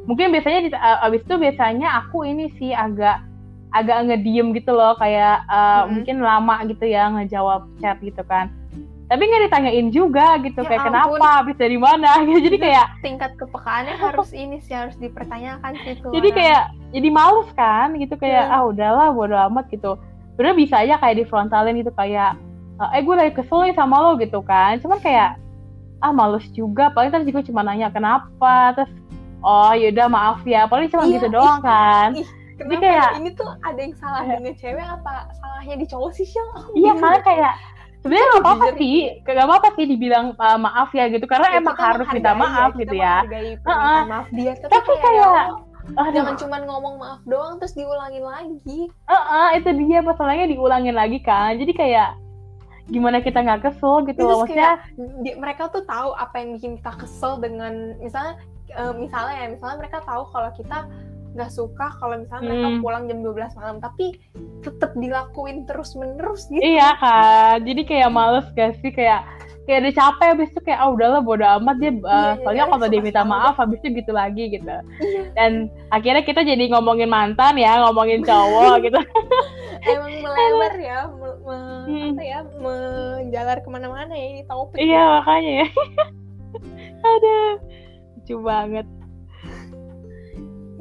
[0.04, 3.22] mungkin biasanya di, abis itu biasanya aku ini sih agak
[3.70, 6.02] agak ngediem gitu loh kayak uh, hmm.
[6.02, 8.50] mungkin lama gitu ya ngejawab chat gitu kan
[9.10, 11.18] tapi nggak ditanyain juga gitu ya kayak ampun.
[11.18, 15.94] kenapa habis dari mana gitu jadi kayak tingkat kepekaannya harus ini sih harus dipertanyakan sih
[16.02, 16.38] tuh jadi orang.
[16.38, 16.62] kayak
[16.94, 18.54] jadi males kan gitu kayak ya.
[18.54, 19.98] ah udahlah bodo amat gitu
[20.38, 22.38] udah bisa aja kayak di frontalin gitu kayak
[22.88, 24.80] eh gue lagi kesel nih sama lo gitu kan.
[24.80, 25.36] Cuman kayak
[26.00, 26.88] ah males juga.
[26.96, 28.72] Paling terus juga cuma nanya kenapa?
[28.76, 28.90] Terus
[29.44, 30.64] oh yaudah maaf ya.
[30.64, 32.08] Paling cuma iya, gitu doang ih, kan.
[32.16, 32.28] ih,
[32.60, 36.36] Jadi kayak ini tuh ada yang salah dengan cewek apa salahnya di cowok sih sih
[36.84, 37.52] iya karena kayak
[38.00, 38.96] sebenarnya nggak apa-apa sih.
[39.24, 41.24] Nggak apa-apa sih dibilang uh, maaf ya gitu.
[41.28, 43.16] Karena ya, emang harus minta maaf ya, gitu ya.
[43.68, 44.52] uh, maaf dia.
[44.56, 45.28] Tapi, tapi kayak,
[45.96, 48.88] kayak jangan cuma ngomong maaf doang terus diulangin lagi.
[49.08, 51.56] Uh, uh, itu dia masalahnya diulangin lagi kan.
[51.60, 52.16] Jadi kayak
[52.90, 54.42] gimana kita nggak kesel gitu loh.
[54.44, 54.82] Maksudnya
[55.22, 58.36] di, mereka tuh tahu apa yang bikin kita kesel dengan misalnya
[58.76, 60.78] uh, misalnya ya misalnya mereka tahu kalau kita
[61.30, 62.50] nggak suka kalau misalnya hmm.
[62.50, 64.18] mereka pulang jam 12 malam tapi
[64.66, 66.58] tetap dilakuin terus menerus gitu.
[66.58, 68.90] Iya kan jadi kayak males gak sih?
[68.90, 69.22] Kayak
[69.70, 72.64] kayak udah capek habis itu kayak ah oh, udahlah bodo amat dia uh, iya, soalnya
[72.66, 75.22] iya, kalau dia minta maaf habis itu gitu lagi gitu iya.
[75.38, 78.98] dan akhirnya kita jadi ngomongin mantan ya ngomongin cowok gitu
[79.94, 81.56] emang melebar ya me, me,
[81.86, 82.10] hmm.
[82.18, 85.06] apa ya menjalar ke mana-mana ya ini topik iya ya.
[85.22, 85.68] makanya ya
[87.14, 87.38] ada
[88.18, 88.86] lucu banget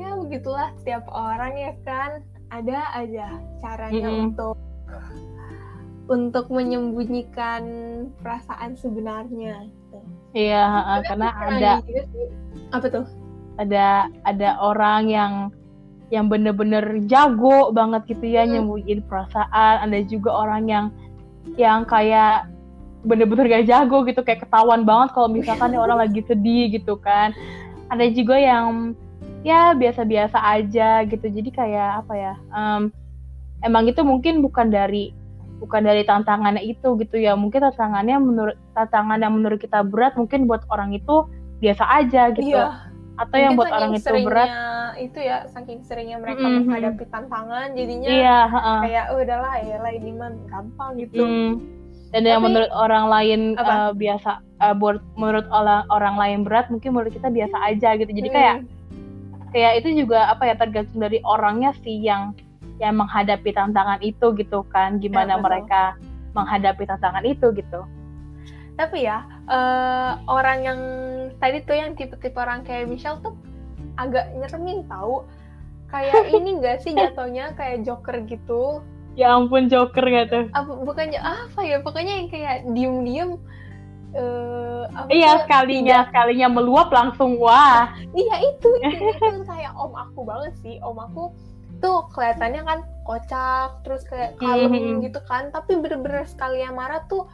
[0.01, 4.25] ya begitulah setiap orang ya kan ada aja caranya -hmm.
[4.33, 4.57] untuk
[6.09, 7.63] untuk menyembunyikan
[8.19, 9.99] perasaan sebenarnya gitu.
[10.33, 11.71] Iya, uh, karena ada
[12.73, 13.05] apa tuh?
[13.61, 15.33] Ada ada orang yang
[16.09, 18.51] yang bener-bener jago banget gitu ya hmm.
[18.57, 19.85] nyembunyiin perasaan.
[19.85, 20.85] Ada juga orang yang
[21.55, 22.49] yang kayak
[23.05, 27.37] bener-bener gak jago gitu kayak ketahuan banget kalau misalkan orang lagi sedih gitu kan.
[27.93, 28.97] Ada juga yang
[29.45, 31.25] ya biasa-biasa aja gitu.
[31.29, 32.33] Jadi kayak apa ya?
[32.49, 32.89] Um,
[33.61, 35.13] emang itu mungkin bukan dari
[35.59, 40.47] bukan dari tantangannya itu gitu ya mungkin tantangannya menurut tantangan yang menurut kita berat mungkin
[40.47, 41.27] buat orang itu
[41.59, 42.87] biasa aja gitu iya.
[43.19, 44.49] atau mungkin yang buat orang itu berat
[44.95, 46.55] itu ya saking seringnya mereka Mhm.
[46.63, 48.79] menghadapi tantangan jadinya iya heeh.
[48.87, 51.51] kayak oh, udahlah ya lah ini mah gampang gitu Hmm.
[52.11, 53.71] dan yang Tapi- menurut orang lain Apa?
[53.71, 58.11] eh, biasa eh, buat menurut orang orang lain berat mungkin menurut kita biasa aja gitu
[58.11, 58.67] jadi kayak Hmm.
[59.51, 62.31] kayak itu juga apa ya tergantung dari orangnya sih yang
[62.79, 65.45] yang menghadapi tantangan itu gitu kan gimana Ya, betul.
[65.45, 65.81] mereka
[66.31, 67.81] menghadapi tantangan itu gitu.
[68.79, 70.79] Tapi ya eh, orang yang
[71.43, 73.35] tadi tuh yang tipe-tipe orang kayak Michelle tuh
[73.99, 75.27] agak nyeremin tahu
[75.91, 78.79] kayak ini enggak sih jatuhnya kayak Joker gitu?
[79.19, 81.83] Ya ampun Joker gitu apa bukannya apa ya?
[81.83, 83.35] Pokoknya yang kayak diem-diem
[84.89, 87.93] apa iya tuh, sekalinya sekalinya meluap langsung wah.
[88.15, 90.75] Iya itu, itu, itu kayak om aku banget sih.
[90.81, 91.29] Om aku
[91.79, 95.01] tuh kelihatannya kan kocak, terus kayak kalem Mhm.
[95.01, 95.49] gitu kan.
[95.49, 97.25] Tapi bener-bener sekali yang marah tuh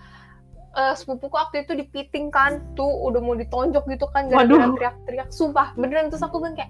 [0.71, 4.75] eh, sepupuku waktu itu dipiting kan, tuh udah mau ditonjok gitu kan gara-gara Waduh.
[4.75, 5.31] teriak-teriak.
[5.31, 6.67] Sumpah beneran terus aku bilang kayak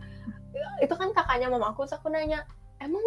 [0.78, 2.46] itu kan kakaknya mama aku, terus aku nanya
[2.78, 3.02] emang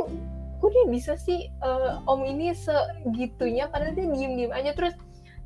[0.58, 4.94] kok dia bisa sih eh, om ini segitunya padahal dia diem-diem aja terus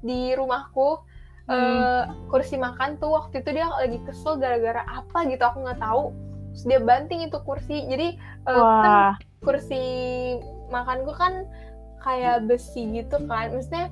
[0.00, 1.04] di rumahku
[1.42, 1.52] Hmm.
[1.52, 6.14] eh, kursi makan tuh waktu itu dia lagi kesel gara-gara apa gitu aku nggak tahu
[6.52, 7.88] terus dia banting itu kursi.
[7.88, 8.08] Jadi
[8.46, 9.82] eh, kan kursi
[10.68, 11.44] makanku kan
[12.00, 13.52] kayak besi gitu kan.
[13.52, 13.88] Maksudnya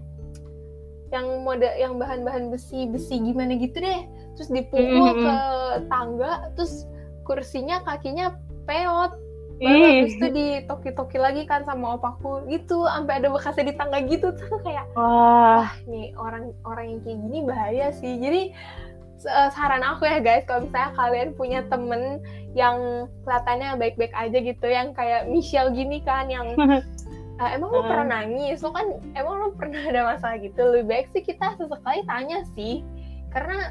[1.11, 4.01] yang mode yang bahan-bahan besi besi gimana gitu deh.
[4.39, 5.23] Terus dipukul Mhm.
[5.27, 5.37] ke
[5.91, 6.87] tangga terus
[7.27, 9.13] kursinya kakinya peot
[9.61, 12.47] baru habis itu ditoki-toki lagi kan sama opaku.
[12.49, 14.33] Gitu sampai ada bekasnya di tangga gitu.
[14.33, 15.67] Tuh kayak wah.
[15.67, 18.17] Wah nih orang orang yang kayak gini bahaya sih.
[18.17, 18.43] Jadi
[19.53, 22.25] saran aku ya guys kalau misalnya kalian punya temen
[22.57, 26.57] yang kelihatannya baik-baik aja gitu yang kayak Michelle gini kan yang
[27.37, 28.65] "Ah, emang lo pernah nangis?
[28.65, 30.61] Lo kan emang lo pernah ada masalah gitu?
[30.61, 32.81] Lebih baik sih kita sesekali tanya sih.
[33.31, 33.71] Karena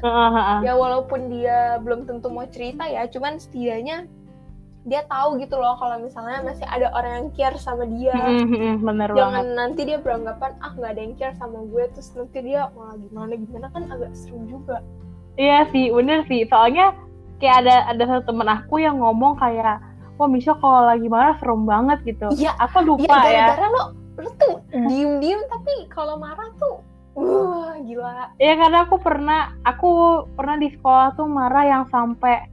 [0.64, 4.08] ya walaupun dia belum tentu mau cerita ya cuman setidaknya
[4.88, 8.16] dia tahu gitu loh kalau misalnya masih ada orang yang care sama dia.
[8.16, 9.58] Mm, mm, mm, bener jangan banget.
[9.60, 13.32] nanti dia beranggapan ah nggak ada yang care sama gue terus nanti dia malah gimana
[13.36, 13.66] gimana?
[13.76, 14.80] Kan agak seru juga
[15.40, 16.44] Iya sih, bener sih.
[16.44, 16.92] Soalnya
[17.40, 19.80] kayak ada ada satu temen aku yang ngomong kayak,
[20.20, 22.28] wah Michelle kalau lagi marah serem banget gitu.
[22.36, 23.56] Iya, Aku ya lupa ya.
[23.56, 23.82] gara-gara lo
[24.20, 26.84] lo tuh diem diem tapi kalau marah tuh
[27.16, 29.90] wah gila Iya karena aku pernah, aku
[30.36, 32.44] pernah di sekolah tuh marah yang sampai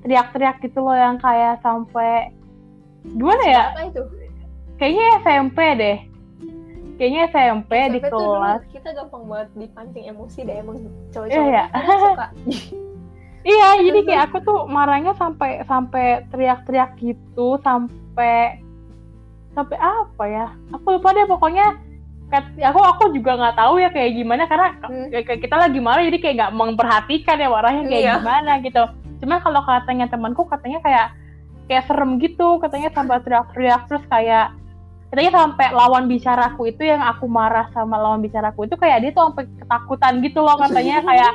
[0.00, 2.32] teriak-teriak gitu loh, yang kayak sampai
[3.04, 3.64] gimana ya?
[3.76, 4.00] apa itu
[4.80, 5.98] Kayaknya SMP deh.
[7.00, 8.60] Kayaknya SMP, di SMP dulu kelas.
[8.68, 10.76] kita gampang banget dipancing emosi deh emang
[11.08, 11.64] cowok-cowok iya.
[11.72, 12.26] kadang suka
[13.40, 18.60] Iya, jadi kayak aku tuh marahnya sampai sampai teriak-teriak gitu, sampai
[19.50, 20.46] sampai apa ya?
[20.70, 21.80] Aku lupa deh pokoknya.
[22.60, 25.08] Aku aku juga nggak tahu ya kayak gimana karena Hmm.
[25.40, 28.14] kita lagi marah jadi kayak nggak memperhatikan ya marahnya kayak Iya.
[28.20, 28.82] gimana gitu.
[29.18, 31.06] Cuma kalau katanya temanku katanya kayak
[31.64, 34.52] kayak serem gitu, katanya sampai teriak-teriak terus kayak
[35.10, 39.26] katanya sampai lawan bicaraku itu yang aku marah sama lawan bicaraku itu kayak dia tuh
[39.26, 41.32] sampai ketakutan gitu loh katanya kayak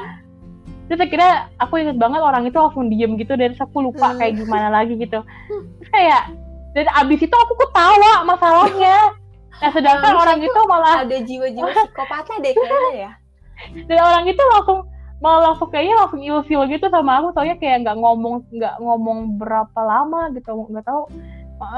[0.85, 4.19] terus akhirnya aku inget banget orang itu langsung diem gitu dan aku lupa Hmm.
[4.21, 5.19] kayak gimana lagi gitu.
[5.81, 6.23] Terus kayak
[6.77, 8.95] dan abis itu aku ketawa masalahnya.
[9.55, 13.11] Nah sedangkan Hmm, orang itu itu malah ada jiwa-jiwa psikopatnya deh kayaknya ya.
[13.89, 14.79] Dan orang itu langsung
[15.23, 17.33] malah langsung kayaknya langsung ilfil gitu sama aku.
[17.33, 21.07] Soalnya kayak nggak ngomong nggak ngomong berapa lama gitu nggak tahu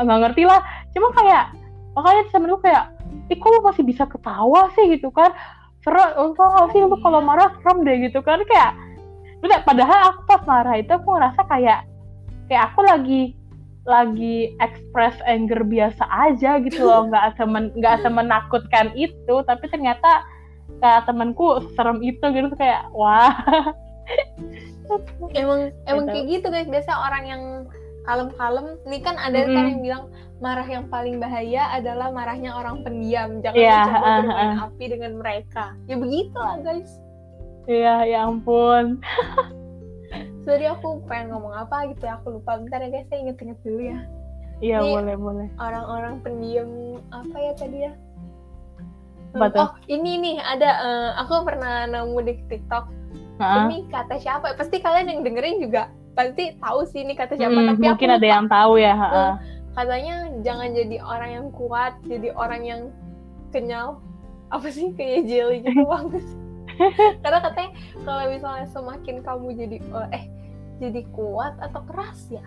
[0.03, 0.59] nggak ngerti lah.
[0.91, 1.53] Cuma kayak
[1.97, 2.85] makanya temen gue kayak
[3.33, 4.85] ih kok lu masih bisa ketawa sih?
[4.93, 5.33] Gitu kan.
[5.81, 8.37] Serem enggak nggak sih lu kalau marah serem deh gitu kan.
[8.45, 8.77] Kayak
[9.41, 11.79] udah padahal aku pas marah itu aku ngerasa kayak
[12.45, 13.21] kayak aku lagi
[13.87, 17.09] lagi express anger biasa aja gitu loh.
[17.09, 19.35] Nggak semen nggak semenakutkan itu.
[19.49, 20.21] Tapi ternyata
[20.77, 22.53] kayak temanku serem itu gitu.
[22.53, 23.33] Kayak wah.
[25.35, 26.13] Emang emang Gitu.
[26.15, 26.69] kayak gitu guys.
[26.71, 27.43] Biasa orang yang
[28.07, 28.79] kalem-kalem.
[28.87, 29.71] Ini kan ada kan Mm-mm.
[29.75, 30.03] yang bilang
[30.39, 33.43] marah yang paling bahaya adalah marahnya orang pendiam.
[33.43, 34.65] Jangan Iya, mencoba ah, bermain ah.
[34.71, 35.65] api dengan mereka.
[35.85, 36.91] Ya begitulah guys.
[37.67, 39.03] Iya ya ampun.
[40.47, 42.15] Tadi aku pengen ngomong apa gitu ya.
[42.23, 42.55] Aku lupa.
[42.55, 43.05] Bentar ya guys.
[43.11, 43.99] Saya inget-inget dulu ya.
[44.57, 45.47] Iya boleh boleh.
[45.61, 47.93] orang-orang pendiam apa ya tadi ya?
[49.37, 49.69] Apa tuh?
[49.69, 52.89] oh ini nih ada eh, aku pernah nemu di TikTok.
[53.37, 54.57] Ini kata siapa?
[54.57, 58.11] Pasti kalian yang dengerin juga pasti tahu sih ini kata siapa Hmm, tapi mungkin aku
[58.11, 58.33] ada lupa.
[58.33, 59.31] yang tahu ya heeh.
[59.71, 62.81] katanya jangan jadi orang yang kuat jadi orang yang
[63.49, 64.01] kenyal.
[64.47, 66.25] Apa sih kayak jelly gitu bagus
[67.19, 69.77] karena katanya kalau misalnya semakin kamu jadi
[70.09, 70.25] eh
[70.77, 72.45] jadi kuat atau keras ya.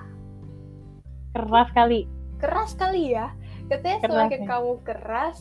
[1.31, 2.07] Keras kali.
[2.39, 3.35] Keras kali ya.
[3.66, 4.49] Katanya Keras, semakin ya.
[4.49, 5.39] kamu keras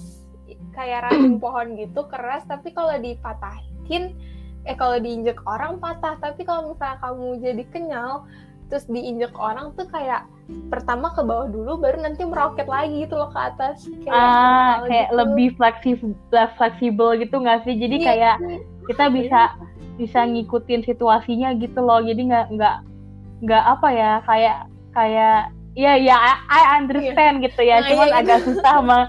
[0.72, 2.46] kayak ranting pohon gitu keras.
[2.46, 4.18] Tapi kalau dipatahin
[4.70, 8.30] eh kalau diinjek orang patah tapi kalau misalnya kamu jadi kenyal
[8.70, 10.30] terus diinjek orang tuh kayak
[10.70, 13.90] pertama ke bawah dulu baru nanti meroket lagi gitu loh ke atas.
[14.06, 15.18] Kayak ah kayak gitu.
[15.18, 16.14] lebih fleksibel
[16.58, 17.76] fleksibel gitu nggak sih?
[17.78, 18.06] Jadi yeah.
[18.06, 18.36] kayak
[18.86, 19.42] kita bisa
[19.98, 22.02] bisa ngikutin situasinya gitu loh.
[22.06, 22.78] Jadi nggak nggak
[23.46, 24.58] nggak apa ya kayak
[24.94, 25.38] kayak
[25.74, 27.46] ya ya I, I understand yeah.
[27.50, 27.76] gitu ya.
[27.82, 29.06] Nah, cuman iya, agak susah meng,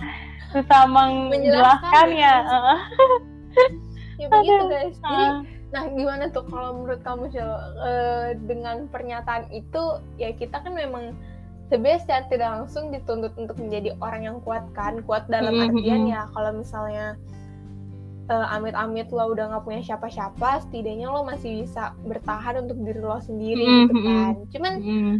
[0.56, 0.82] susah
[1.28, 2.34] menjelaskannya
[4.26, 5.40] ya, begitu guys jadi uh.
[5.70, 9.82] nah gimana tuh kalau menurut kamu sih uh, dengan pernyataan itu
[10.18, 11.14] ya kita kan memang
[11.70, 15.66] sebenarnya secara tidak langsung dituntut untuk menjadi orang yang kuat kan kuat dalam mm -hmm.
[15.70, 17.14] artian ya kalau misalnya
[18.26, 23.22] uh, amit-amit lo udah nggak punya siapa-siapa setidaknya lo masih bisa bertahan untuk diri lo
[23.22, 23.82] sendiri mm -hmm.
[23.86, 25.16] gitu kan cuman mm -hmm.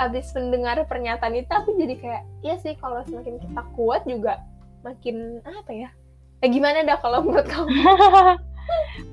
[0.00, 4.40] abis mendengar pernyataan itu aku jadi kayak iya sih kalau semakin kita kuat juga
[4.80, 5.88] makin apa ya
[6.42, 7.70] eh gimana dah kalau menurut kamu?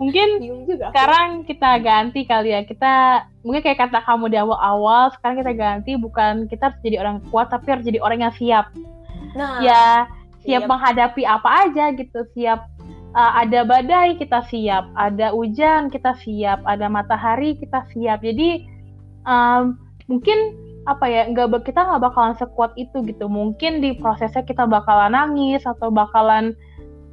[0.02, 2.62] Mungkin juga, sekarang kita ganti kali ya.
[2.66, 5.92] Kita mungkin kayak kata kamu di awal-awal sekarang kita ganti.
[6.00, 8.72] Bukan kita harus jadi orang kuat tapi harus jadi orang yang siap.
[9.38, 10.10] Nah ya
[10.42, 10.70] siap, siap.
[10.70, 12.26] menghadapi apa aja gitu.
[12.34, 12.60] Siap
[13.14, 14.90] uh, ada badai kita siap.
[14.98, 16.64] Ada hujan kita siap.
[16.66, 18.26] Ada matahari kita siap.
[18.26, 18.66] Jadi
[19.28, 19.78] um,
[20.10, 20.58] mungkin
[20.90, 23.30] apa ya nggak kita nggak bakalan sekuat itu gitu.
[23.30, 26.58] Mungkin di prosesnya kita bakalan nangis atau bakalan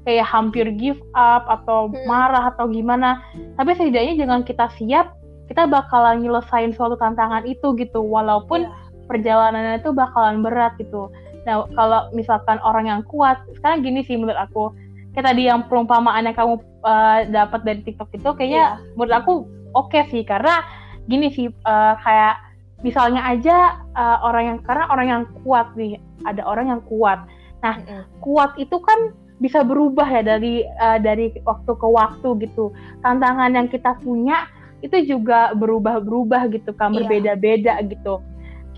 [0.08, 2.08] kayak hampir give up atau hmm.
[2.08, 3.20] marah atau gimana
[3.60, 5.12] tapi setidaknya jangan kita siap
[5.52, 9.04] kita bakalan nyelesain suatu tantangan itu gitu walaupun yeah.
[9.04, 11.12] perjalanannya itu bakalan berat gitu
[11.44, 14.72] nah kalau misalkan orang yang kuat sekarang gini sih menurut aku
[15.12, 16.56] kayak tadi yang perumpamaan yang kamu
[16.88, 18.96] uh, dapat dari TikTok itu kayaknya yeah.
[18.96, 19.32] menurut aku
[19.76, 20.64] oke okay sih karena
[21.04, 22.40] gini sih uh, kayak
[22.80, 27.28] misalnya aja uh, orang yang karena orang yang kuat nih ada orang yang kuat
[27.60, 28.02] nah mm -hmm.
[28.24, 32.74] kuat itu kan bisa berubah ya dari uh, dari waktu ke waktu gitu.
[33.02, 34.50] Tantangan yang kita punya
[34.82, 37.02] itu juga berubah-berubah gitu kan, iya.
[37.02, 38.22] berbeda-beda gitu.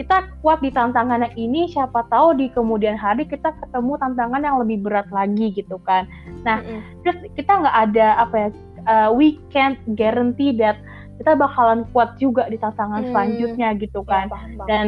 [0.00, 4.56] Kita kuat di tantangan yang ini, siapa tahu di kemudian hari kita ketemu tantangan yang
[4.56, 6.08] lebih berat lagi gitu kan.
[6.40, 6.80] Nah, mm -hmm.
[7.04, 8.48] terus kita nggak ada apa ya,
[8.88, 10.80] uh, we can't guarantee that
[11.20, 13.12] kita bakalan kuat juga di tantangan hmm.
[13.12, 14.26] selanjutnya gitu iya, kan.
[14.32, 14.64] Ya.
[14.64, 14.86] Dan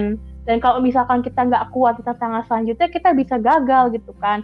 [0.48, 4.40] dan kalau misalkan kita nggak kuat di tantangan selanjutnya, kita bisa gagal gitu kan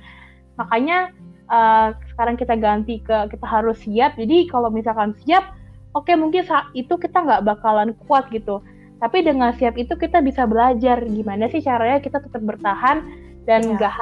[0.58, 1.14] makanya
[1.48, 5.54] uh, sekarang kita ganti ke kita harus siap jadi kalau misalkan siap
[5.96, 8.60] oke okay, mungkin saat itu kita nggak bakalan kuat gitu
[8.98, 13.06] tapi dengan siap itu kita bisa belajar gimana sih caranya kita tetap bertahan
[13.46, 13.74] dan iya.
[13.78, 13.94] nggak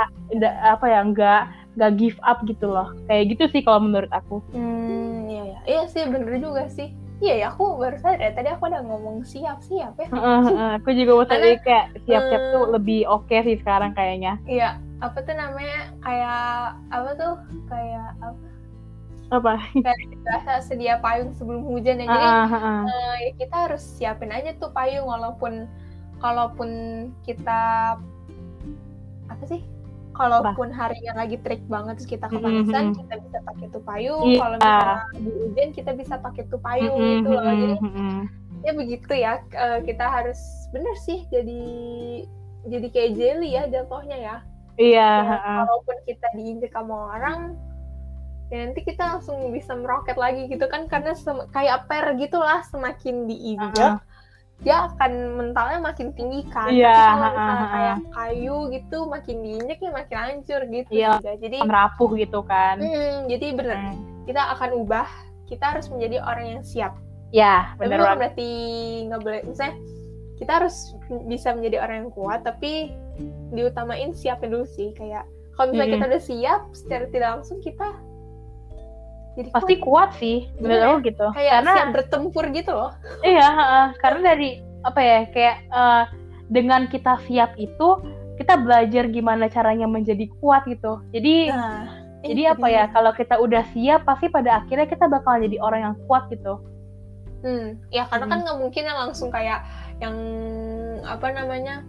[0.43, 0.51] ya.
[0.75, 1.43] apa ya nggak
[1.77, 5.83] nggak give up gitu loh kayak gitu sih kalau menurut aku hmm iya ya iya
[5.87, 9.97] sih bener juga sih Iya ya, aku baru sadar ya, tadi aku udah ngomong siap-siap
[9.97, 10.09] ya.
[10.13, 13.97] Uh, uh, aku juga mau tadi kayak siap-siap uh, tuh lebih oke okay sih sekarang
[13.97, 14.37] kayaknya.
[14.45, 17.35] Iya, apa tuh namanya kayak apa tuh
[17.69, 18.47] kayak apa?
[19.27, 19.53] Apa?
[19.75, 22.07] Kayak biasa sedia payung sebelum hujan ya.
[22.07, 22.83] Jadi uh, uh, uh.
[22.87, 25.67] Uh, ya kita harus siapin aja tuh payung walaupun
[26.23, 26.71] kalaupun
[27.27, 27.95] kita
[29.27, 29.61] apa sih
[30.17, 33.01] kalaupun harinya lagi trik banget terus kita kepanasan mm-hmm.
[33.05, 34.41] kita bisa pakai tuh payung yeah.
[34.41, 37.17] kalau misalnya di hujan kita bisa pakai tuh payung mm-hmm.
[37.21, 38.19] gitu loh jadi mm-hmm.
[38.65, 40.41] ya begitu ya uh, kita harus
[40.73, 41.63] bener sih jadi
[42.67, 44.37] jadi kayak jelly ya jatuhnya ya
[44.77, 45.37] iya yeah.
[45.41, 47.41] ya, kalaupun kita diinjek sama orang
[48.47, 51.13] ya nanti kita langsung bisa meroket lagi gitu kan karena
[51.51, 54.15] kayak per gitulah semakin diinjak uh -huh
[54.65, 56.73] dia akan mentalnya makin tinggi kan.
[56.73, 56.89] Iya.
[56.89, 60.91] Tapi kalau misalnya kayak kayu gitu makin diinjek ya makin hancur gitu.
[60.97, 61.11] Iya.
[61.21, 61.33] Juga.
[61.37, 62.77] Jadi merapuh gitu kan.
[62.81, 64.25] Hmm, jadi bener hmm.
[64.25, 65.09] kita akan ubah.
[65.47, 66.97] Kita harus menjadi orang yang siap.
[67.35, 68.01] Ya, benar.
[68.01, 68.51] Tapi berarti
[69.11, 69.75] nggak boleh misalnya
[70.37, 70.95] kita harus
[71.27, 72.93] bisa menjadi orang yang kuat tapi
[73.53, 75.25] diutamain siapin dulu sih kayak
[75.57, 75.97] kalau misalnya hmm.
[75.97, 77.89] kita udah siap secara tidak langsung kita
[79.37, 81.05] jadi pasti kuat, kuat sih benar ya?
[81.05, 82.93] gitu kayak karena siap bertempur gitu loh
[83.25, 84.51] iya uh, karena dari
[84.85, 86.05] apa ya kayak uh,
[86.53, 87.89] dengan kita siap itu
[88.37, 91.89] kita belajar gimana caranya menjadi kuat gitu jadi nah,
[92.21, 95.97] jadi apa ya kalau kita udah siap pasti pada akhirnya kita bakal jadi orang yang
[96.05, 96.61] kuat gitu
[97.45, 98.33] hmm ya karena kan hmm.
[98.33, 99.65] kan nggak mungkin yang langsung kayak
[100.03, 100.17] yang
[101.07, 101.85] apa namanya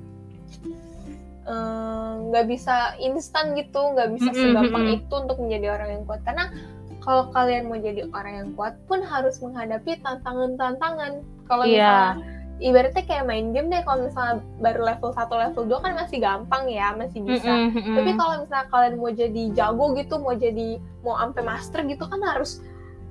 [2.28, 4.97] nggak uh, bisa instan gitu nggak bisa segampang mm -hmm.
[4.99, 6.51] itu untuk menjadi orang yang kuat karena
[7.08, 11.24] kalau kalian mau jadi orang yang kuat pun harus menghadapi tantangan-tantangan.
[11.47, 11.72] Kalau yeah.
[11.72, 12.12] misalnya
[12.60, 16.68] ibaratnya kayak main game deh kalau misalnya baru level 1 level 2 kan masih gampang
[16.68, 17.47] ya, masih bisa.
[17.47, 17.95] Mm -hmm.
[17.95, 22.20] Tapi kalau misalnya kalian mau jadi jago gitu, mau jadi mau sampai master gitu kan
[22.28, 22.60] harus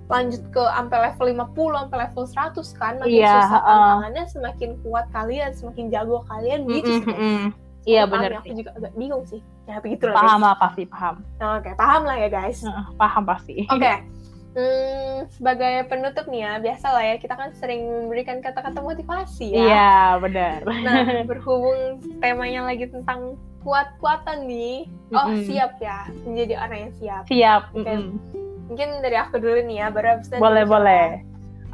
[0.06, 4.30] lanjut ke sampai level 50 sampai level 100 kan makin yeah, susah tantangannya uh.
[4.30, 6.90] semakin kuat kalian, semakin jago kalian gitu.
[7.02, 7.42] Mm -hmm.
[7.86, 8.42] Iya benar.
[8.42, 9.40] Aku juga agak bingung sih.
[9.70, 10.18] Ya begitu lah.
[10.18, 11.22] Paham apa sih paham.
[11.38, 12.66] Oke, okay, paham lah ya guys.
[12.98, 13.64] paham pasti.
[13.70, 13.80] Oke.
[13.80, 13.96] Okay.
[14.56, 19.60] Hmm, sebagai penutup nih ya, biasa lah ya, kita kan sering memberikan kata-kata motivasi ya.
[19.68, 20.64] Iya, benar.
[20.64, 25.44] Nah, berhubung temanya lagi tentang kuat-kuatan nih, oh Mm-mm.
[25.44, 27.22] siap ya, menjadi orang yang siap.
[27.28, 27.62] Siap.
[27.76, 27.84] Oke.
[27.84, 28.45] mm-mm.
[28.66, 31.22] Mungkin dari aku dulu nih ya, baru habis itu Boleh, boleh.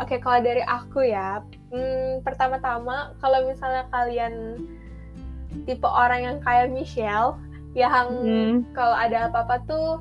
[0.01, 1.41] Oke, kalau dari aku ya,
[1.73, 4.61] hmm, pertama-tama kalau misalnya kalian
[5.69, 7.37] tipe orang yang kayak Michelle,
[7.73, 8.53] yang Hmm.
[8.77, 10.01] kalau ada apa-apa tuh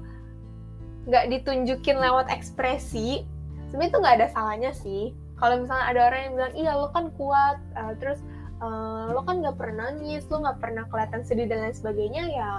[1.08, 3.24] nggak ditunjukin lewat ekspresi,
[3.72, 5.12] sebenarnya itu nggak ada salahnya sih.
[5.40, 8.20] Kalau misalnya ada orang yang bilang, iya lo kan kuat, eh, terus
[8.62, 12.52] eh, lo kan nggak pernah nangis, lo nggak pernah kelihatan sedih dan lain sebagainya, ya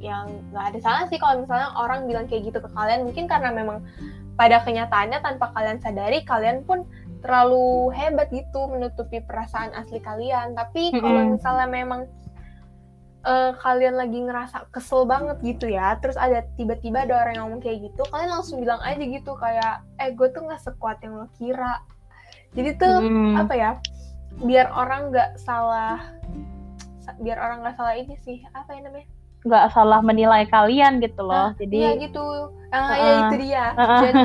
[0.00, 3.50] yang nggak ada salah sih kalau misalnya orang bilang kayak gitu ke kalian, mungkin karena
[3.54, 3.82] memang
[4.34, 6.82] pada kenyataannya tanpa kalian sadari, kalian pun
[7.24, 10.52] terlalu hebat gitu menutupi perasaan asli kalian.
[10.52, 12.04] Tapi kalau misalnya memang
[13.24, 17.62] eh, kalian lagi ngerasa kesel banget gitu ya, terus ada tiba-tiba ada orang yang ngomong
[17.64, 21.26] kayak gitu, kalian langsung bilang aja gitu kayak, eh gue tuh nggak sekuat yang lo
[21.40, 21.80] kira.
[22.52, 23.34] Jadi tuh Mm.
[23.40, 23.70] apa ya,
[24.44, 26.04] biar orang nggak salah,
[27.24, 29.08] biar orang nggak salah ini sih, apa ya namanya?
[29.44, 31.52] Nggak salah menilai kalian gitu loh.
[31.52, 32.24] Iya Jadi gitu,
[32.72, 33.20] ah ya Heeh.
[33.28, 33.66] itu dia.
[33.78, 34.00] Heeh.
[34.00, 34.22] Jadi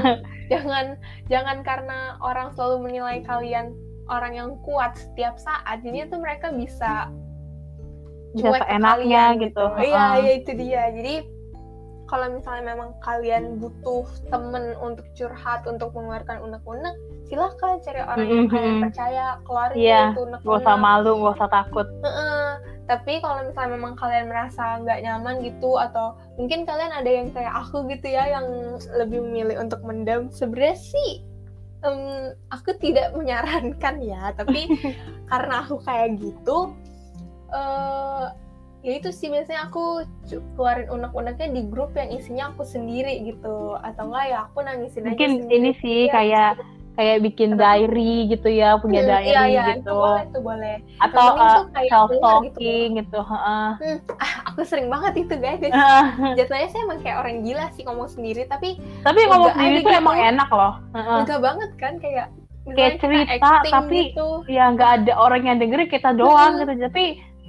[0.50, 0.86] jangan
[1.28, 3.76] jangan karena orang selalu menilai kalian
[4.10, 7.14] orang yang kuat setiap saat, jadi tuh mereka bisa
[8.34, 9.66] cuek ke seenaknya kalian gitu.
[9.78, 10.14] Iya, Heeh.
[10.24, 10.84] iya itu dia.
[10.96, 11.16] Jadi
[12.10, 16.96] kalau misalnya memang kalian butuh temen untuk curhat, untuk mengeluarkan unek-unek,
[17.30, 18.50] silahkan cari orang yang Mm-mm.
[18.50, 20.60] kalian percaya, keluarin Iya, itu Gak unek-unek.
[20.60, 21.88] usah malu, gak usah takut.
[22.02, 22.48] Heeh.
[22.90, 27.54] Tapi kalau misalnya memang kalian merasa nggak nyaman gitu atau mungkin kalian ada yang kayak
[27.54, 28.50] aku gitu ya yang
[28.98, 31.22] lebih memilih untuk mendam, sebenarnya sih
[31.86, 34.34] em, aku tidak menyarankan ya.
[34.34, 34.66] Tapi
[35.30, 36.74] karena aku kayak gitu,
[37.50, 38.26] eh
[38.80, 40.08] ya itu sih biasanya aku
[40.56, 45.12] keluarin unek-uneknya di grup yang isinya aku sendiri gitu atau enggak ya aku nangisin aja
[45.12, 46.14] Mungkin ini sih Iya.
[46.16, 46.52] kayak
[47.00, 49.88] kayak bikin diary gitu ya, punya Hmm, diary iya, iya, gitu.
[49.88, 52.20] itu boleh itu boleh Atau uh, self gitu.
[52.20, 53.20] talking gitu.
[53.22, 53.70] heeh.
[54.44, 55.64] aku sering banget itu guys
[56.38, 59.96] jatuhnya saya emang kayak orang gila sih ngomong sendiri tapi Tapi ngomong sendiri tuh gitu.
[59.98, 60.74] emang enak loh.
[60.92, 62.28] Enggak banget kan kayak
[62.68, 64.44] Kayak cerita, tapi- gitu.
[64.46, 66.68] Ya nggak ada orang yang dengerin kita doang Mm-mm.
[66.70, 66.84] gitu.
[66.86, 67.06] Tapi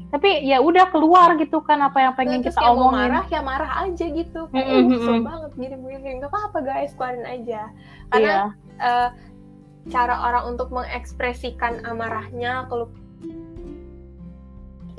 [0.09, 3.15] tapi ya udah keluar gitu kan apa yang pengen terus kita mau omongin.
[3.15, 5.23] marah ya marah aja gitu kayak "Ih, kesel mm-mm.
[5.23, 7.61] banget gini begini nggak apa-apa guys keluarin aja
[8.11, 8.43] karena Iya.
[8.83, 9.09] eh,
[9.89, 12.93] cara orang untuk mengekspresikan amarahnya kalau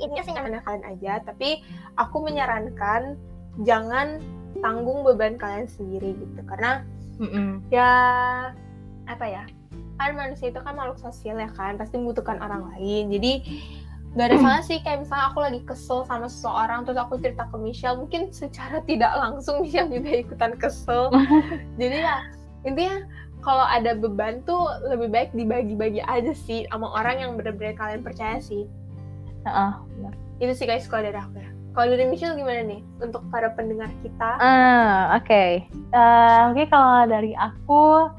[0.02, 1.62] ini sih nggak kalian aja tapi
[1.94, 3.14] aku menyarankan
[3.62, 4.18] jangan
[4.58, 6.40] tanggung beban kalian sendiri gitu.
[6.44, 6.82] Karena
[7.22, 7.62] Mm-mm.
[7.70, 7.90] ya
[9.06, 9.44] apa ya
[10.00, 13.12] kan manusia itu kan makhluk sosial ya kan pasti membutuhkan orang lain.
[13.12, 13.32] Jadi
[14.12, 17.56] gak ada salah sih kayak misalnya aku lagi kesel sama seseorang terus aku cerita ke
[17.56, 21.08] Michelle mungkin secara tidak langsung Michelle juga ikutan kesel.
[21.80, 22.16] Jadi ya
[22.66, 22.96] intinya
[23.42, 28.38] kalau ada beban tuh lebih baik dibagi-bagi aja sih sama orang yang benar-benar kalian percaya
[28.38, 28.64] sih
[29.42, 29.72] Heeh.
[30.38, 33.88] itu sih guys kalau dari aku ya kalau dari Michelle gimana nih untuk para pendengar
[34.04, 35.44] kita Ah, oke.
[35.64, 38.12] Eh, Oke, kalau dari aku,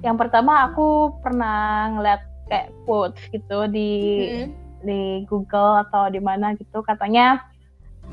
[0.00, 2.20] yang pertama aku pernah ngeliat
[2.52, 4.48] kayak quotes gitu di Mm-mm.
[4.84, 7.40] di Google atau di mana gitu, katanya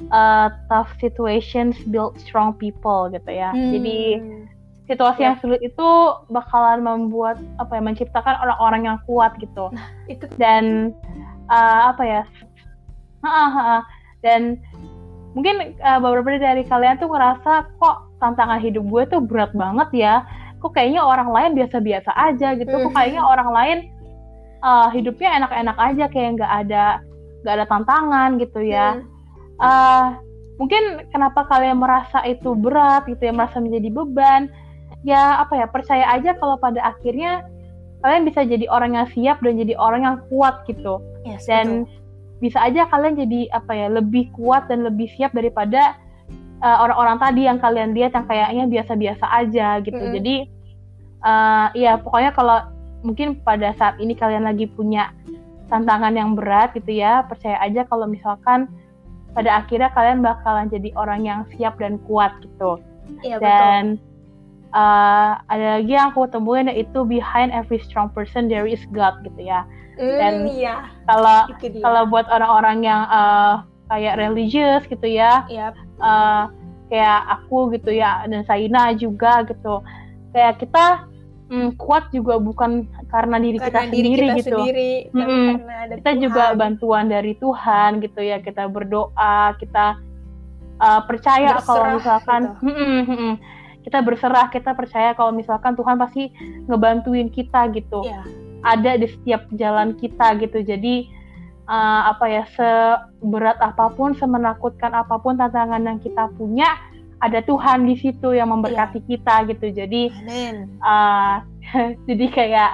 [0.07, 3.51] eh, tough situations build strong people gitu ya.
[3.51, 4.47] Jadi Hmm.
[4.89, 5.31] Situasi Ya.
[5.31, 5.87] yang sulit itu
[6.27, 9.69] bakalan membuat apa ya, menciptakan orang-orang yang kuat gitu.
[10.09, 10.89] itu dan
[11.45, 12.21] eh, apa ya
[14.25, 14.57] dan
[15.37, 20.15] mungkin eh, beberapa dari kalian tuh ngerasa kok tantangan hidup gue tuh berat banget ya
[20.59, 22.95] kok kayaknya orang lain biasa-biasa aja gitu kok Mhm.
[22.97, 23.77] kayaknya orang lain
[24.59, 26.85] eh, hidupnya enak-enak aja kayak nggak ada
[27.39, 28.99] nggak ada tantangan gitu ya.
[29.59, 30.05] Eh,
[30.59, 34.51] mungkin kenapa kalian merasa itu berat gitu ya merasa menjadi beban
[35.07, 37.47] ya apa ya percaya aja kalau pada akhirnya
[38.03, 41.83] kalian bisa jadi orang yang siap dan jadi orang yang kuat gitu Yes, dan
[42.39, 45.99] bisa aja kalian jadi apa ya lebih kuat dan lebih siap daripada
[46.63, 50.15] uh, orang-orang tadi yang kalian lihat yang kayaknya biasa-biasa aja gitu Mm-mm.
[50.15, 50.35] jadi
[51.23, 52.63] uh, ya pokoknya kalau
[53.03, 55.11] mungkin pada saat ini kalian lagi punya
[55.67, 58.71] tantangan yang berat gitu ya percaya aja kalau misalkan
[59.35, 62.79] pada akhirnya kalian bakalan jadi orang yang siap dan kuat gitu
[63.25, 64.08] Iya betul.
[64.73, 69.41] Uh, ada lagi yang aku temuin yaitu behind every strong person there is God gitu
[69.49, 69.65] ya.
[69.99, 71.51] Hmm, dan- iya, kalau
[71.83, 75.43] kalau buat orang-orang yang uh, kayak religius gitu ya.
[75.49, 75.75] Yap.
[75.99, 76.47] uh,
[76.89, 78.23] kayak aku gitu ya.
[78.25, 79.83] Dan Saina juga gitu.
[80.33, 81.09] Kayak kita
[81.49, 84.57] mm, kuat juga bukan karena diri karena kita diri sendiri kita gitu.
[84.57, 86.23] sendiri, karena ada kita Tuhan.
[86.23, 88.37] juga bantuan dari Tuhan gitu ya.
[88.39, 89.97] Kita berdoa kita
[90.79, 92.65] uh, percaya Berserah kalau misalkan gitu.
[92.65, 93.33] Mm-mm, mm-mm.
[93.83, 96.31] Kita berserah kita percaya kalau misalkan Tuhan pasti
[96.67, 98.03] ngebantuin kita gitu.
[98.05, 98.23] Iya.
[98.59, 100.59] ada di setiap jalan kita gitu.
[100.59, 101.07] Jadi
[101.63, 106.67] uh, apa ya seberat apa pun semenakutkan apa pun tantangan yang kita punya
[107.23, 109.71] ada Tuhan di situ yang memberkati kita gitu.
[109.71, 110.11] Jadi
[110.83, 111.39] uh,
[112.11, 112.71] jadi kayak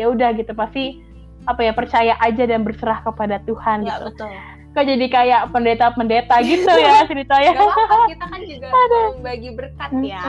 [0.00, 0.56] ya udah gitu.
[0.56, 1.04] Pasti
[1.44, 4.16] apa ya percaya aja dan berserah kepada Tuhan Ya gitu.
[4.16, 4.32] betul.
[4.76, 8.66] Kok jadi kayak pendeta-pendeta gitu ya ceritanya Gak apa-apa, kita kan juga
[9.16, 10.22] membagi berkat ya.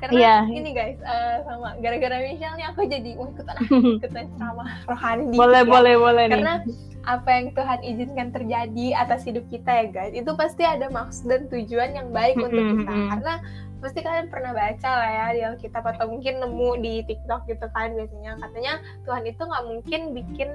[0.00, 0.36] Karena Iya.
[0.50, 3.54] ini guys, eh, sama gara-gara Michelle nih aku jadi ikutan
[4.00, 5.68] ikutan ceramah rohani boleh ya.
[5.68, 6.54] boleh boleh nih Karena
[7.02, 11.46] apa yang Tuhan izinkan terjadi atas hidup kita ya guys, itu pasti ada maksud dan
[11.46, 12.94] tujuan yang baik untuk kita.
[13.10, 13.34] Karena
[13.78, 17.90] pasti kalian pernah baca lah ya di Alkitab atau mungkin nemu di TikTok gitu kan
[17.92, 18.72] biasanya katanya
[19.02, 20.48] Tuhan itu nggak mungkin bikin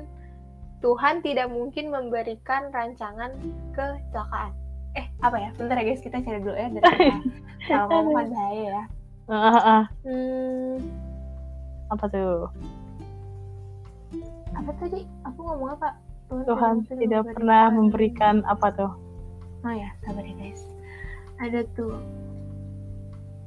[0.82, 3.34] Tuhan tidak mungkin memberikan rancangan
[3.74, 4.54] kecelakaan.
[4.94, 5.50] Eh apa ya?
[5.58, 7.10] Bentar ya guys kita cari dulu ya dari.
[7.68, 8.84] Kalau ngomong kan bahaya ya.
[10.08, 10.74] Hmm,
[11.92, 12.48] apa tuh
[14.58, 15.06] apa tadi?
[15.28, 15.90] Aku ngomong apa?
[16.28, 18.92] Tuhan tidak pernah memberikan apa tuh
[19.66, 20.62] Oh ya, sabar ya guys.
[21.42, 21.98] Ada tuh.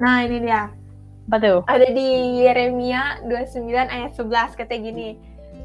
[0.02, 0.68] Nah, ini dia.
[1.30, 5.08] apa tuh Ada di Yeremia 29 ayat 11 katanya gini.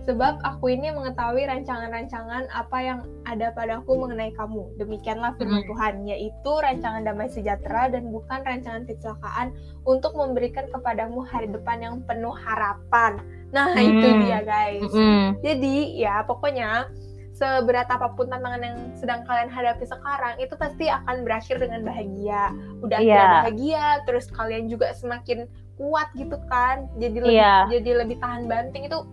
[0.06, 4.78] Sebab aku ini mengetahui rancangan-rancangan apa yang ada padaku mengenai kamu.
[4.78, 5.70] Demikianlah firman Hmm.
[5.74, 11.96] Tuhan, yaitu rancangan damai sejahtera dan bukan rancangan kecelakaan untuk memberikan kepadamu hari depan yang
[12.06, 13.18] penuh harapan.
[13.50, 14.22] Nah, itu Hmm.
[14.22, 14.86] dia guys.
[14.86, 15.42] Mm-mm.
[15.42, 16.86] Jadi ya pokoknya
[17.34, 22.54] seberat apa pun tantangan yang sedang kalian hadapi sekarang itu pasti akan berakhir dengan bahagia.
[22.80, 25.44] Udah akhirnya bahagia, terus kalian juga semakin
[25.76, 26.88] kuat gitu kan.
[26.96, 27.56] Jadi lebih Iya.
[27.74, 29.04] jadi lebih tahan banting itu.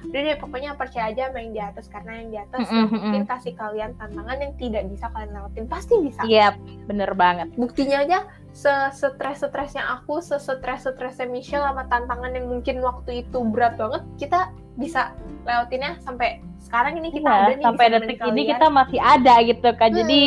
[0.00, 3.00] Udah deh pokoknya percaya aja sama yang di atas karena yang di atas Mm-mm, nggak
[3.04, 5.64] mungkin kasih kalian tantangan yang tidak bisa kalian lewatin.
[5.68, 6.20] Pasti bisa.
[6.24, 6.48] Iya,
[6.88, 7.48] bener banget.
[7.60, 8.18] Buktinya aja
[8.50, 15.12] se-stres-stresnya aku, se-stres-stresnya Michelle sama tantangan yang mungkin waktu itu berat banget, kita bisa
[15.44, 18.50] lewatinnya sampai sekarang ini kita Iya, ada nih sampai detik ini kalian.
[18.56, 19.90] kita masih ada gitu kan.
[19.92, 20.20] Jadi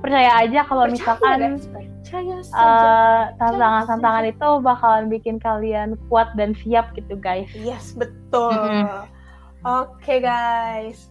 [0.00, 1.64] percaya aja kalau misalkan guys,
[2.06, 2.62] percaya saja.
[2.62, 7.50] eh, tantangan-tantangan itu bakalan bikin kalian kuat dan siap gitu guys.
[7.58, 8.86] yes, betul.
[9.66, 11.10] Oke guys.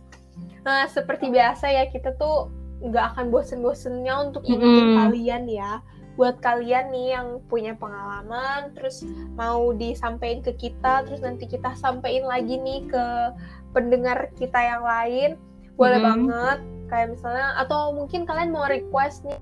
[0.63, 2.47] Nah, seperti biasa ya kita tuh
[2.79, 4.99] nggak akan bosen-bosennya untuk ingetin Mm-mm.
[5.03, 5.83] kalian ya.
[6.15, 9.03] Buat kalian nih yang punya pengalaman, terus
[9.35, 13.05] mau disampaikan ke kita, terus nanti kita sampein lagi nih ke
[13.75, 15.35] pendengar kita yang lain,
[15.75, 16.31] boleh Mm-mm.
[16.31, 16.59] banget.
[16.87, 19.35] Kayak misalnya, atau mungkin kalian mau request nih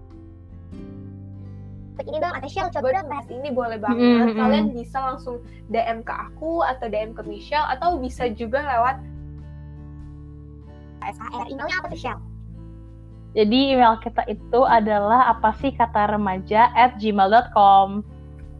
[2.01, 4.33] ini dong, atau Shell coba dong bahas ini boleh banget.
[4.33, 4.39] Mm-mm.
[4.41, 8.97] Kalian bisa langsung DM ke aku atau DM ke Michelle atau bisa juga lewat
[11.03, 11.45] SHR.
[11.53, 12.19] Emailnya apa tuh Shell?
[13.33, 18.05] Jadi email kita itu adalah apa sih kata remaja at gmail.com.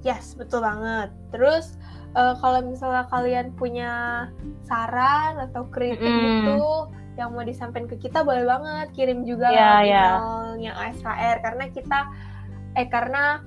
[0.01, 1.13] Yes, betul banget.
[1.29, 1.77] Terus
[2.17, 3.91] eh, kalau misalnya kalian punya
[4.65, 6.25] saran atau kritik Mm-mm.
[6.45, 6.63] gitu
[7.13, 10.05] yang mau disampaikan ke kita boleh banget kirim juga Iya, lewat iya.
[10.17, 11.99] emailnya ASHR karena kita
[12.73, 13.41] eh karena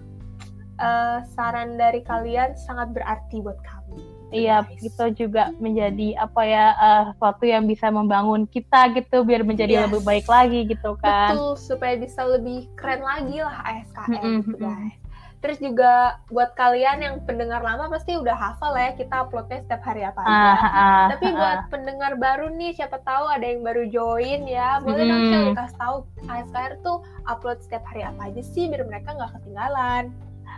[0.77, 4.01] eh, saran dari kalian sangat berarti buat kami.
[4.27, 4.83] Iya, guys.
[4.83, 9.83] itu juga menjadi apa ya eh, sesuatu yang bisa membangun kita gitu biar menjadi Yes.
[9.87, 11.39] lebih baik lagi gitu kan.
[11.39, 14.67] Betul, supaya bisa lebih keren lagi lah ASKR Mm-mm, gitu mm-mm.
[14.67, 14.99] guys.
[15.45, 20.03] Terus juga buat kalian yang pendengar lama pasti udah hafal ya kita uploadnya setiap hari
[20.03, 20.33] apa aja.
[20.33, 24.81] Ah, ah, Tapi ah, buat pendengar baru nih, siapa tahu ada yang baru join ya,
[24.81, 25.31] boleh dong Mm-mm.
[25.31, 26.97] Shell dikasih tahu ASKR tuh
[27.29, 30.11] upload setiap hari apa aja sih biar mereka nggak ketinggalan.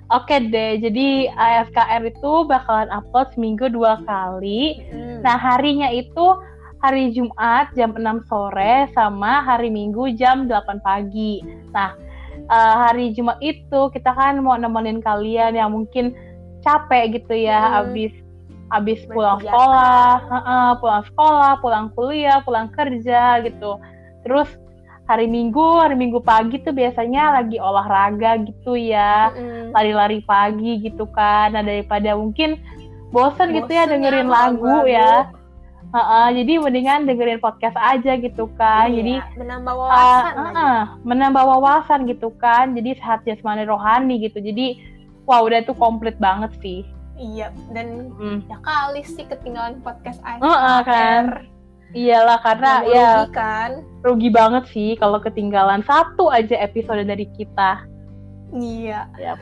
[0.09, 4.81] Oke deh, jadi AFKR itu bakalan upload seminggu dua kali.
[4.89, 5.21] Hmm.
[5.21, 6.33] Nah, harinya itu
[6.81, 11.45] hari Jumat jam 6 sore sama hari Minggu jam 8 pagi.
[11.75, 11.93] Nah,
[12.49, 16.13] eh, hari Jumat itu kita kan mau nemenin kalian yang mungkin
[16.61, 17.75] capek gitu ya, Hmm.
[17.85, 18.13] habis
[18.69, 19.17] habis Berkegiatan.
[19.17, 23.81] pulang sekolah, heeh, pulang sekolah, pulang kuliah, pulang kerja gitu.
[24.29, 24.49] Terus
[25.09, 29.73] hari Minggu, hari Minggu pagi tuh biasanya lagi olahraga gitu ya Mm-mm.
[29.73, 31.57] lari-lari pagi gitu kan.
[31.57, 32.61] Nah daripada mungkin
[33.09, 34.85] bosen gitu ya Bosen dengerin ya, lagu lagu-lagu.
[34.85, 35.13] ya.
[35.89, 38.87] Heeh, jadi mendingan dengerin podcast aja gitu kan.
[38.87, 40.53] Iya, Jadi menambah uh, wawasan lagi.
[40.53, 42.77] heeh, menambah wawasan gitu kan.
[42.77, 44.37] Jadi sehat jasmani rohani gitu.
[44.39, 44.85] Jadi
[45.25, 46.85] wah udah itu komplit banget sih.
[47.17, 48.47] Iya, dan Mm.
[48.47, 50.45] ya kali sih ketinggalan podcast ASKR.
[50.45, 51.25] Heeh, kan.
[51.89, 53.71] Iyalah karena Nggak mau ya rugi kan.
[54.05, 57.81] rugi banget sih kalau ketinggalan satu aja episode dari kita.
[58.53, 59.09] Iya.
[59.17, 59.41] Yap.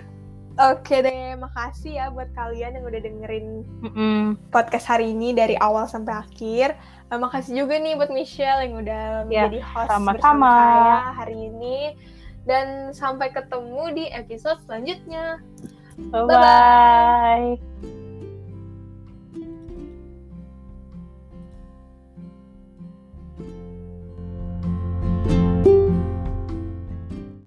[0.57, 3.47] Oke deh, makasih ya buat kalian yang udah dengerin
[3.85, 4.41] Mm-mm.
[4.49, 6.73] podcast hari ini dari awal sampai akhir.
[7.07, 10.13] Eh, makasih juga nih buat Michelle yang udah Ya, menjadi host sama-sama.
[10.17, 11.79] bersama saya hari ini.
[12.47, 15.45] Dan sampai ketemu di episode selanjutnya.
[16.09, 17.96] Bye bye.